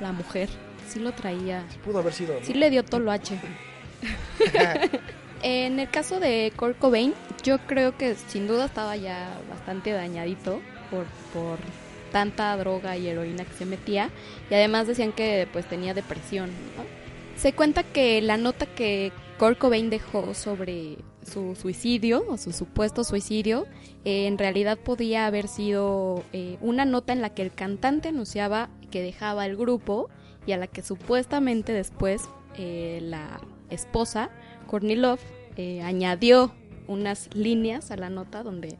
la 0.00 0.12
mujer. 0.12 0.48
Sí 0.88 0.98
lo 1.00 1.12
traía. 1.12 1.64
Pudo 1.84 1.98
haber 1.98 2.12
sido, 2.12 2.38
¿no? 2.40 2.46
Sí 2.46 2.54
le 2.54 2.70
dio 2.70 2.84
toloache. 2.84 3.38
en 5.42 5.78
el 5.80 5.90
caso 5.90 6.20
de 6.20 6.52
Kurt 6.56 6.78
Cobain, 6.78 7.14
yo 7.42 7.58
creo 7.66 7.96
que 7.96 8.14
sin 8.14 8.46
duda 8.46 8.66
estaba 8.66 8.96
ya 8.96 9.38
bastante 9.50 9.92
dañadito 9.92 10.60
por, 10.90 11.04
por 11.32 11.58
tanta 12.12 12.56
droga 12.56 12.96
y 12.96 13.08
heroína 13.08 13.44
que 13.44 13.54
se 13.54 13.66
metía. 13.66 14.10
Y 14.50 14.54
además 14.54 14.86
decían 14.86 15.12
que 15.12 15.48
pues 15.52 15.66
tenía 15.68 15.94
depresión. 15.94 16.50
¿no? 16.76 16.84
Se 17.36 17.52
cuenta 17.52 17.82
que 17.82 18.22
la 18.22 18.36
nota 18.36 18.66
que 18.66 19.12
Kurt 19.38 19.58
Cobain 19.58 19.90
dejó 19.90 20.32
sobre 20.34 20.98
su 21.24 21.56
suicidio 21.56 22.24
o 22.28 22.36
su 22.36 22.52
supuesto 22.52 23.02
suicidio 23.02 23.66
eh, 24.04 24.26
en 24.26 24.38
realidad 24.38 24.78
podía 24.78 25.26
haber 25.26 25.48
sido 25.48 26.22
eh, 26.32 26.58
una 26.60 26.84
nota 26.84 27.12
en 27.12 27.22
la 27.22 27.30
que 27.30 27.42
el 27.42 27.52
cantante 27.52 28.08
anunciaba 28.08 28.68
que 28.90 29.02
dejaba 29.02 29.46
el 29.46 29.56
grupo 29.56 30.10
y 30.46 30.52
a 30.52 30.58
la 30.58 30.66
que 30.66 30.82
supuestamente 30.82 31.72
después 31.72 32.28
eh, 32.56 33.00
la 33.02 33.40
esposa, 33.70 34.30
Courtney 34.66 34.96
Love, 34.96 35.22
eh, 35.56 35.82
añadió 35.82 36.52
unas 36.86 37.34
líneas 37.34 37.90
a 37.90 37.96
la 37.96 38.10
nota 38.10 38.42
donde 38.42 38.78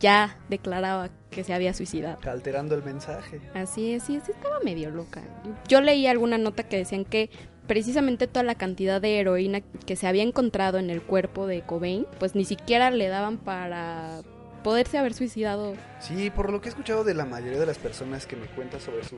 ya 0.00 0.38
declaraba 0.48 1.10
que 1.30 1.44
se 1.44 1.54
había 1.54 1.72
suicidado. 1.74 2.18
Alterando 2.28 2.74
el 2.74 2.82
mensaje. 2.82 3.40
Así 3.54 3.92
es, 3.92 4.02
sí, 4.04 4.20
sí 4.24 4.32
estaba 4.32 4.60
medio 4.60 4.90
loca. 4.90 5.22
Yo 5.68 5.80
leí 5.80 6.06
alguna 6.06 6.38
nota 6.38 6.64
que 6.64 6.76
decían 6.76 7.04
que 7.04 7.30
precisamente 7.66 8.26
toda 8.26 8.42
la 8.42 8.54
cantidad 8.54 9.00
de 9.00 9.18
heroína 9.18 9.60
que 9.60 9.96
se 9.96 10.06
había 10.06 10.22
encontrado 10.22 10.78
en 10.78 10.90
el 10.90 11.02
cuerpo 11.02 11.46
de 11.46 11.62
Cobain, 11.62 12.06
pues 12.18 12.34
ni 12.34 12.44
siquiera 12.44 12.90
le 12.90 13.08
daban 13.08 13.38
para 13.38 14.20
poderse 14.62 14.98
haber 14.98 15.14
suicidado. 15.14 15.74
Sí, 16.00 16.30
por 16.30 16.50
lo 16.50 16.60
que 16.60 16.68
he 16.68 16.70
escuchado 16.70 17.04
de 17.04 17.14
la 17.14 17.24
mayoría 17.24 17.58
de 17.58 17.66
las 17.66 17.78
personas 17.78 18.26
que 18.26 18.36
me 18.36 18.46
cuentan 18.46 18.80
sobre 18.80 19.04
su, 19.04 19.16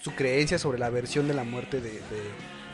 su 0.00 0.12
creencia 0.12 0.58
sobre 0.58 0.78
la 0.78 0.90
versión 0.90 1.28
de 1.28 1.34
la 1.34 1.44
muerte 1.44 1.80
de, 1.80 1.90
de 1.90 2.00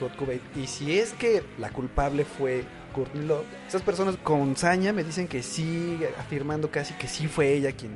Kurt 0.00 0.16
Cobain. 0.16 0.40
Y 0.57 0.66
si 0.66 0.99
es 0.99 1.12
que 1.12 1.45
la 1.59 1.71
culpable 1.71 2.25
fue 2.25 2.64
Courtney 2.95 3.25
Love, 3.26 3.45
esas 3.69 3.83
personas 3.83 4.16
con 4.16 4.57
saña 4.57 4.92
me 4.92 5.04
dicen 5.04 5.28
que 5.28 5.42
sí, 5.42 6.00
afirmando 6.19 6.71
casi 6.71 6.95
que 6.95 7.07
sí 7.07 7.28
fue 7.28 7.52
ella 7.52 7.71
quien 7.73 7.92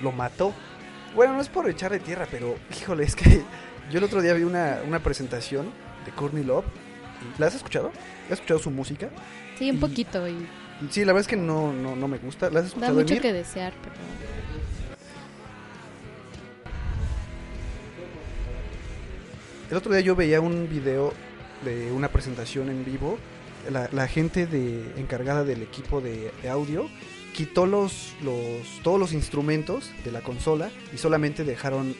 lo 0.00 0.12
mató. 0.12 0.54
Bueno, 1.14 1.34
no 1.34 1.40
es 1.40 1.48
por 1.48 1.68
echarle 1.68 1.98
tierra, 1.98 2.26
pero 2.30 2.54
híjole, 2.80 3.04
es 3.04 3.14
que 3.16 3.42
yo 3.90 3.98
el 3.98 4.04
otro 4.04 4.22
día 4.22 4.32
vi 4.34 4.44
una, 4.44 4.78
una 4.86 5.00
presentación 5.02 5.70
de 6.06 6.12
Courtney 6.12 6.44
Love. 6.44 6.64
¿La 7.38 7.48
has 7.48 7.54
escuchado? 7.56 7.90
¿Has 8.26 8.32
escuchado 8.34 8.60
su 8.60 8.70
música? 8.70 9.10
Sí, 9.58 9.68
un 9.70 9.76
Y- 9.76 9.80
poquito 9.80 10.26
y 10.28 10.46
Sí, 10.90 11.00
la 11.04 11.12
verdad 11.12 11.22
es 11.22 11.26
que 11.28 11.36
no, 11.36 11.72
no, 11.72 11.96
no 11.96 12.06
me 12.06 12.18
gusta. 12.18 12.48
¿La 12.50 12.60
has 12.60 12.66
da 12.66 12.68
escuchado, 12.68 12.94
mucho 12.94 13.14
Emir? 13.14 13.22
que 13.22 13.32
desear, 13.32 13.72
pero 13.82 13.96
El 19.70 19.76
otro 19.76 19.92
día 19.92 20.00
yo 20.00 20.16
veía 20.16 20.40
un 20.40 20.68
video 20.68 21.12
de 21.64 21.92
una 21.92 22.08
presentación 22.08 22.68
en 22.68 22.84
vivo. 22.84 23.18
La, 23.70 23.88
la 23.92 24.06
gente 24.08 24.46
de, 24.46 24.94
encargada 24.96 25.44
del 25.44 25.62
equipo 25.62 26.00
de, 26.00 26.32
de 26.42 26.48
audio 26.48 26.88
quitó 27.38 27.66
los, 27.66 28.16
los, 28.22 28.80
todos 28.82 28.98
los 28.98 29.12
instrumentos 29.12 29.92
de 30.04 30.10
la 30.10 30.22
consola 30.22 30.70
y 30.92 30.98
solamente 30.98 31.44
dejaron 31.44 31.90
eh, 31.90 31.94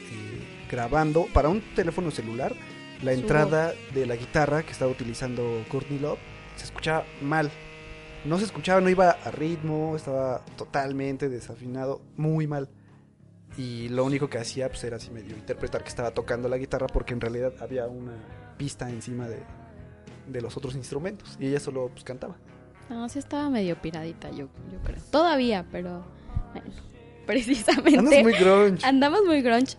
grabando 0.69 1.27
para 1.33 1.49
un 1.49 1.61
teléfono 1.75 2.11
celular 2.11 2.55
la 3.03 3.13
entrada 3.13 3.73
de 3.95 4.07
la 4.07 4.17
guitarra 4.17 4.65
que 4.65 4.73
estaba 4.73 4.91
utilizando 4.91 5.65
Courtney 5.69 6.01
Love. 6.01 6.19
Se 6.57 6.65
escuchaba 6.65 7.05
mal. 7.23 7.53
No 8.25 8.39
se 8.39 8.47
escuchaba, 8.47 8.81
no 8.81 8.89
iba 8.89 9.11
a 9.11 9.31
ritmo, 9.31 9.95
estaba 9.95 10.45
totalmente 10.57 11.29
desafinado, 11.29 12.01
muy 12.17 12.49
mal. 12.49 12.69
Y 13.59 13.89
lo 13.89 14.05
único 14.05 14.31
que 14.31 14.39
hacía 14.39 14.69
pues, 14.69 14.85
era 14.85 14.97
así 14.97 15.11
medio 15.11 15.37
interpretar 15.37 15.83
que 15.83 15.89
estaba 15.89 16.13
tocando 16.13 16.49
la 16.49 16.57
guitarra 16.57 16.87
porque 16.87 17.13
en 17.13 17.21
realidad 17.21 17.53
había 17.61 17.89
una 17.89 18.13
pista 18.57 18.89
encima 18.89 19.29
de, 19.29 19.41
de 20.29 20.41
los 20.41 20.57
otros 20.57 20.77
instrumentos. 20.77 21.37
Y 21.41 21.49
ella 21.49 21.59
solo 21.59 21.89
pues, 21.89 22.05
cantaba. 22.05 22.37
no, 22.89 23.09
sí 23.09 23.19
estaba 23.19 23.51
medio 23.51 23.75
piradita, 23.77 24.31
yo, 24.31 24.49
yo 24.73 24.79
creo. 24.85 25.03
Todavía, 25.11 25.67
pero 25.73 26.05
bueno, 26.53 26.71
precisamente 27.27 27.99
Andas 27.99 28.23
muy 28.23 28.33
grunge. 28.33 28.87
andamos 28.87 29.25
muy 29.27 29.43
grunge 29.43 29.77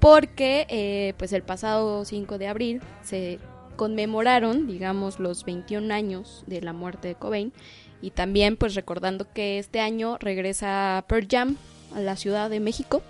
porque 0.00 0.66
eh, 0.68 1.14
pues 1.16 1.32
el 1.32 1.42
pasado 1.42 2.04
5 2.04 2.36
de 2.36 2.48
abril 2.48 2.82
se 3.02 3.38
conmemoraron, 3.76 4.66
digamos, 4.66 5.18
los 5.18 5.46
21 5.46 5.92
años 5.94 6.44
de 6.46 6.60
la 6.60 6.74
muerte 6.74 7.08
de 7.08 7.14
Cobain 7.14 7.54
y 8.02 8.10
también 8.10 8.58
pues 8.58 8.74
recordando 8.74 9.32
que 9.32 9.58
este 9.58 9.80
año 9.80 10.18
regresa 10.18 11.04
Pearl 11.08 11.26
Jam 11.28 11.56
a 11.94 12.00
la 12.00 12.16
Ciudad 12.16 12.50
de 12.50 12.60
México 12.60 13.02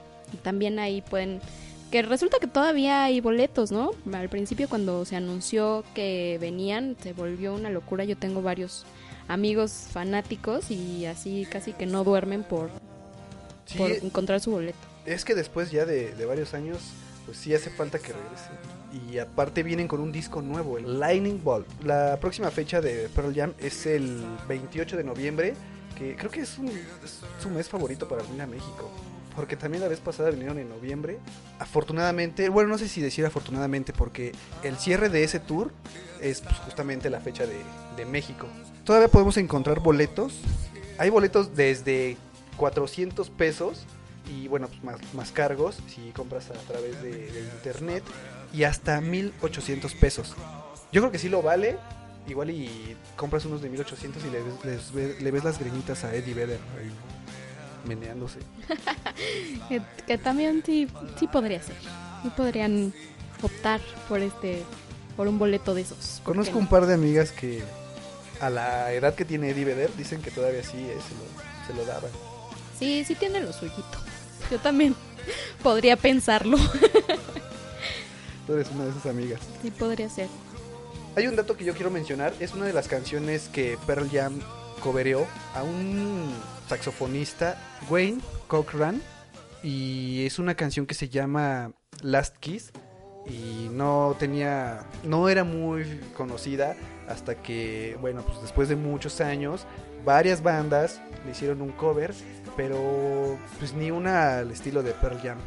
también 0.43 0.79
ahí 0.79 1.03
pueden 1.03 1.41
que 1.91 2.03
resulta 2.03 2.39
que 2.41 2.49
todavía 2.49 3.05
hay 3.05 3.21
boletos, 3.21 3.71
¿no? 3.71 3.93
Al 4.13 4.29
principio 4.29 4.69
cuando 4.69 5.05
se 5.05 5.15
anunció 5.15 5.85
que 5.95 6.39
venían 6.41 6.97
se 7.01 7.13
volvió 7.13 7.55
una 7.55 7.71
locura. 7.71 8.05
Yo 8.05 8.17
tengo 8.17 8.43
varios 8.43 8.85
amigos 9.29 9.87
fanáticos 9.93 10.71
y 10.73 11.07
así 11.07 11.47
casi 11.49 11.73
que 11.73 11.87
no 11.87 12.03
duermen 12.03 12.43
por, 12.43 12.71
Sí, 13.67 13.79
por 13.79 13.91
encontrar 13.91 14.41
su 14.41 14.51
boleto. 14.51 14.79
es 15.07 15.25
que 15.25 15.35
después 15.35 15.71
ya 15.71 15.87
de, 15.87 16.13
de 16.15 16.27
varios 16.27 16.53
años, 16.55 16.79
pues 17.27 17.39
sí 17.39 17.55
hace 17.55 17.71
falta 17.71 17.99
que 17.99 18.13
regrese. 18.13 18.51
Y 19.13 19.19
aparte 19.19 19.63
vienen 19.63 19.89
con 19.89 20.01
un 20.01 20.13
disco 20.13 20.43
nuevo, 20.43 20.79
el 20.79 20.99
Lightning 20.99 21.43
Bolt. 21.43 21.67
La 21.83 22.19
próxima 22.21 22.51
fecha 22.51 22.81
de 22.81 23.09
Pearl 23.09 23.35
Jam 23.35 23.53
es 23.59 23.87
el 23.87 24.25
28 24.49 24.97
de 24.97 25.05
noviembre, 25.05 25.55
que 25.97 26.15
creo 26.17 26.31
que 26.31 26.41
es, 26.41 26.59
un, 26.59 26.69
es 26.69 27.21
su 27.41 27.51
mes 27.51 27.69
favorito 27.69 28.09
para 28.09 28.23
venir 28.23 28.43
a 28.43 28.47
México. 28.47 28.91
Porque 29.35 29.57
también 29.57 29.83
la 29.83 29.89
vez 29.89 30.01
pasada 30.01 30.31
vinieron 30.31 30.59
en 30.59 30.69
noviembre. 30.69 31.19
Afortunadamente, 31.59 32.49
bueno, 32.49 32.71
no 32.71 32.79
sé 32.79 32.89
si 32.89 33.01
decir 33.01 33.27
afortunadamente, 33.27 33.93
porque 33.93 34.33
el 34.63 34.77
cierre 34.77 35.09
de 35.09 35.25
ese 35.25 35.41
tour 35.41 35.73
es 36.21 36.41
pues, 36.41 36.57
justamente 36.59 37.11
la 37.11 37.21
fecha 37.21 37.45
de, 37.47 37.61
de 37.97 38.05
México. 38.05 38.47
Todavía 38.85 39.09
podemos 39.09 39.37
encontrar 39.37 39.81
boletos. 39.81 40.41
Hay 40.99 41.11
boletos 41.11 41.57
desde 41.57 42.17
400 42.57 43.31
pesos 43.31 43.87
y 44.31 44.49
bueno, 44.49 44.69
pues 44.69 44.83
más, 44.83 45.15
más 45.15 45.33
cargos 45.33 45.79
si 45.89 46.11
compras 46.13 46.51
a 46.51 46.55
través 46.55 47.03
de, 47.03 47.51
internet 47.57 48.03
y 48.53 48.65
hasta 48.65 49.01
1800 49.01 49.95
pesos. 49.95 50.35
Yo 50.93 51.01
creo 51.01 51.11
que 51.11 51.19
sí 51.19 51.29
lo 51.29 51.43
vale. 51.43 51.77
Igual 52.27 52.51
y 52.51 52.97
compras 53.17 53.45
unos 53.45 53.61
de 53.61 53.69
1800 53.69 54.23
y 54.25 54.31
le 54.31 54.43
ves, 54.65 55.21
le 55.21 55.31
ves 55.31 55.45
las 55.45 55.59
greñitas 55.59 56.05
a 56.05 56.15
Eddie 56.15 56.33
Vedder 56.33 56.59
meneándose. 57.87 58.41
Que, 59.69 59.81
que 60.07 60.19
también 60.19 60.63
sí, 60.67 60.89
sí 61.19 61.27
podría 61.27 61.63
ser. 61.63 61.77
Sí 62.23 62.31
podrían 62.37 62.93
optar 63.41 63.81
por 64.09 64.21
este 64.21 64.63
por 65.17 65.29
un 65.29 65.39
boleto 65.39 65.75
de 65.75 65.83
esos. 65.83 66.21
¿por 66.25 66.35
Conozco 66.35 66.59
un 66.59 66.67
par 66.67 66.87
de 66.87 66.95
amigas 66.95 67.31
que 67.33 67.63
a 68.41 68.51
la 68.51 68.93
edad 68.93 69.15
que 69.15 69.25
tiene 69.25 69.51
Eddie 69.51 69.65
Vedder 69.65 69.95
dicen 69.97 70.21
que 70.21 70.31
todavía 70.31 70.63
sí 70.63 70.77
eh, 70.77 70.97
se, 71.09 71.15
lo, 71.15 71.67
se 71.67 71.75
lo 71.75 71.85
daban. 71.87 72.11
Sí, 72.79 73.05
sí 73.05 73.15
tiene 73.15 73.41
lo 73.41 73.53
suyito. 73.53 73.99
Yo 74.51 74.59
también 74.59 74.95
podría 75.63 75.97
pensarlo. 75.97 76.59
Tú 78.47 78.53
eres 78.55 78.69
una 78.73 78.85
de 78.85 78.91
esas 78.91 79.07
amigas. 79.07 79.41
Sí 79.63 79.71
podría 79.71 80.09
ser. 80.09 80.29
Hay 81.17 81.27
un 81.29 81.37
dato 81.37 81.57
que 81.57 81.65
yo 81.65 81.75
quiero 81.75 81.91
mencionar, 81.91 82.35
es 82.41 82.53
una 82.55 82.67
de 82.67 82.73
las 82.73 82.89
canciones 82.89 83.49
que 83.49 83.79
Pearl 83.87 84.11
Jam 84.11 84.41
cobereó 84.85 85.27
a 85.55 85.63
un 85.63 86.31
saxofonista, 86.69 87.57
Wayne 87.89 88.21
Cochran, 88.49 89.01
y 89.63 90.27
es 90.27 90.39
una 90.39 90.55
canción 90.55 90.85
que 90.85 90.95
se 90.95 91.09
llama 91.09 91.73
Last 92.03 92.37
Kiss 92.37 92.71
y 93.27 93.71
no 93.73 94.15
tenía 94.19 94.85
no 95.03 95.31
era 95.31 95.43
muy 95.43 95.99
conocida 96.15 96.77
hasta 97.09 97.35
que 97.37 97.97
bueno, 98.03 98.21
pues 98.27 98.43
después 98.43 98.69
de 98.69 98.77
muchos 98.77 99.23
años 99.23 99.67
varias 100.05 100.43
bandas 100.43 101.01
le 101.25 101.31
hicieron 101.33 101.63
un 101.63 101.73
cover, 101.73 102.13
pero 102.55 103.39
pues 103.59 103.73
ni 103.73 103.91
una 103.91 104.41
al 104.41 104.51
estilo 104.51 104.83
de 104.83 104.93
Pearl 104.93 105.19
Jam. 105.23 105.39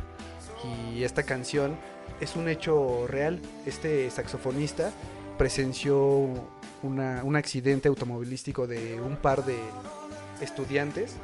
Y 0.66 1.04
esta 1.04 1.22
canción 1.22 1.78
es 2.20 2.36
un 2.36 2.50
hecho 2.50 3.06
real. 3.08 3.40
Este 3.68 4.10
saxofonista 4.10 4.92
presenció 5.38 6.30
una- 6.84 7.24
un 7.24 7.36
accidente 7.36 7.88
automovilístico 7.88 8.68
de 8.68 9.00
un 9.02 9.16
par 9.18 9.46
de 9.46 9.58
estudiantes. 10.42 11.16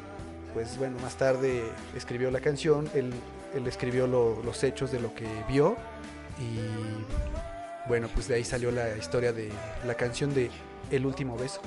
Pues 0.54 0.78
bueno, 0.78 0.98
más 1.00 1.16
tarde 1.16 1.64
escribió 1.96 2.30
la 2.32 2.40
canción, 2.40 2.90
él, 2.94 3.12
él 3.56 3.68
escribió 3.68 4.08
lo- 4.08 4.42
los 4.44 4.64
hechos 4.64 4.92
de 4.92 5.00
lo 5.00 5.14
que 5.16 5.26
vio 5.48 5.76
y 6.40 6.60
bueno, 7.88 8.08
pues 8.14 8.28
de 8.28 8.36
ahí 8.36 8.44
salió 8.44 8.72
la 8.72 8.96
historia 8.96 9.34
de 9.34 9.52
la 9.86 9.96
canción 9.96 10.34
de 10.34 10.50
El 10.92 11.06
último 11.06 11.36
beso. 11.38 11.60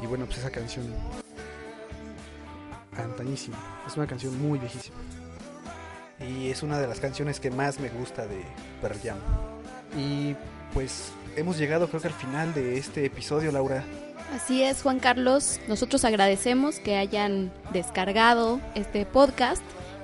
Y 0.00 0.06
bueno, 0.06 0.26
pues 0.26 0.38
esa 0.38 0.50
canción 0.50 0.86
antañísima, 2.96 3.56
es 3.86 3.96
una 3.96 4.06
canción 4.06 4.40
muy 4.40 4.58
viejísima. 4.58 4.96
Y 6.20 6.50
es 6.50 6.62
una 6.62 6.78
de 6.78 6.86
las 6.86 7.00
canciones 7.00 7.40
que 7.40 7.50
más 7.50 7.80
me 7.80 7.88
gusta 7.90 8.26
de 8.26 8.42
Pearl 8.80 8.98
Jam. 9.02 9.18
Y 9.98 10.36
pues 10.72 11.10
hemos 11.36 11.58
llegado 11.58 11.88
creo 11.88 12.00
que 12.00 12.08
al 12.08 12.14
final 12.14 12.54
de 12.54 12.78
este 12.78 13.04
episodio, 13.04 13.52
Laura. 13.52 13.84
Así 14.32 14.62
es, 14.62 14.80
Juan 14.82 15.00
Carlos. 15.00 15.60
Nosotros 15.68 16.04
agradecemos 16.04 16.80
que 16.80 16.96
hayan 16.96 17.52
descargado 17.72 18.60
este 18.74 19.06
podcast. 19.06 19.62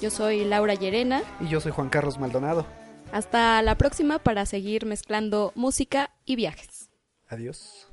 Yo 0.02 0.12
soy 0.12 0.46
Laura 0.46 0.76
Llerena. 0.76 1.24
Y 1.40 1.48
yo 1.48 1.60
soy 1.60 1.72
Juan 1.72 1.90
Carlos 1.90 2.20
Maldonado. 2.20 2.66
Hasta 3.12 3.62
la 3.62 3.76
próxima 3.76 4.20
para 4.20 4.46
seguir 4.46 4.86
mezclando 4.86 5.52
música 5.56 6.12
y 6.26 6.36
viajes. 6.36 6.90
Adiós. 7.28 7.87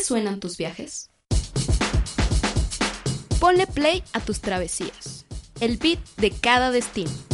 Suenan 0.00 0.40
tus 0.40 0.56
viajes? 0.56 1.10
Ponle 3.38 3.66
play 3.66 4.02
a 4.12 4.20
tus 4.20 4.40
travesías. 4.40 5.26
El 5.60 5.78
beat 5.78 6.00
de 6.16 6.30
cada 6.30 6.70
destino. 6.70 7.29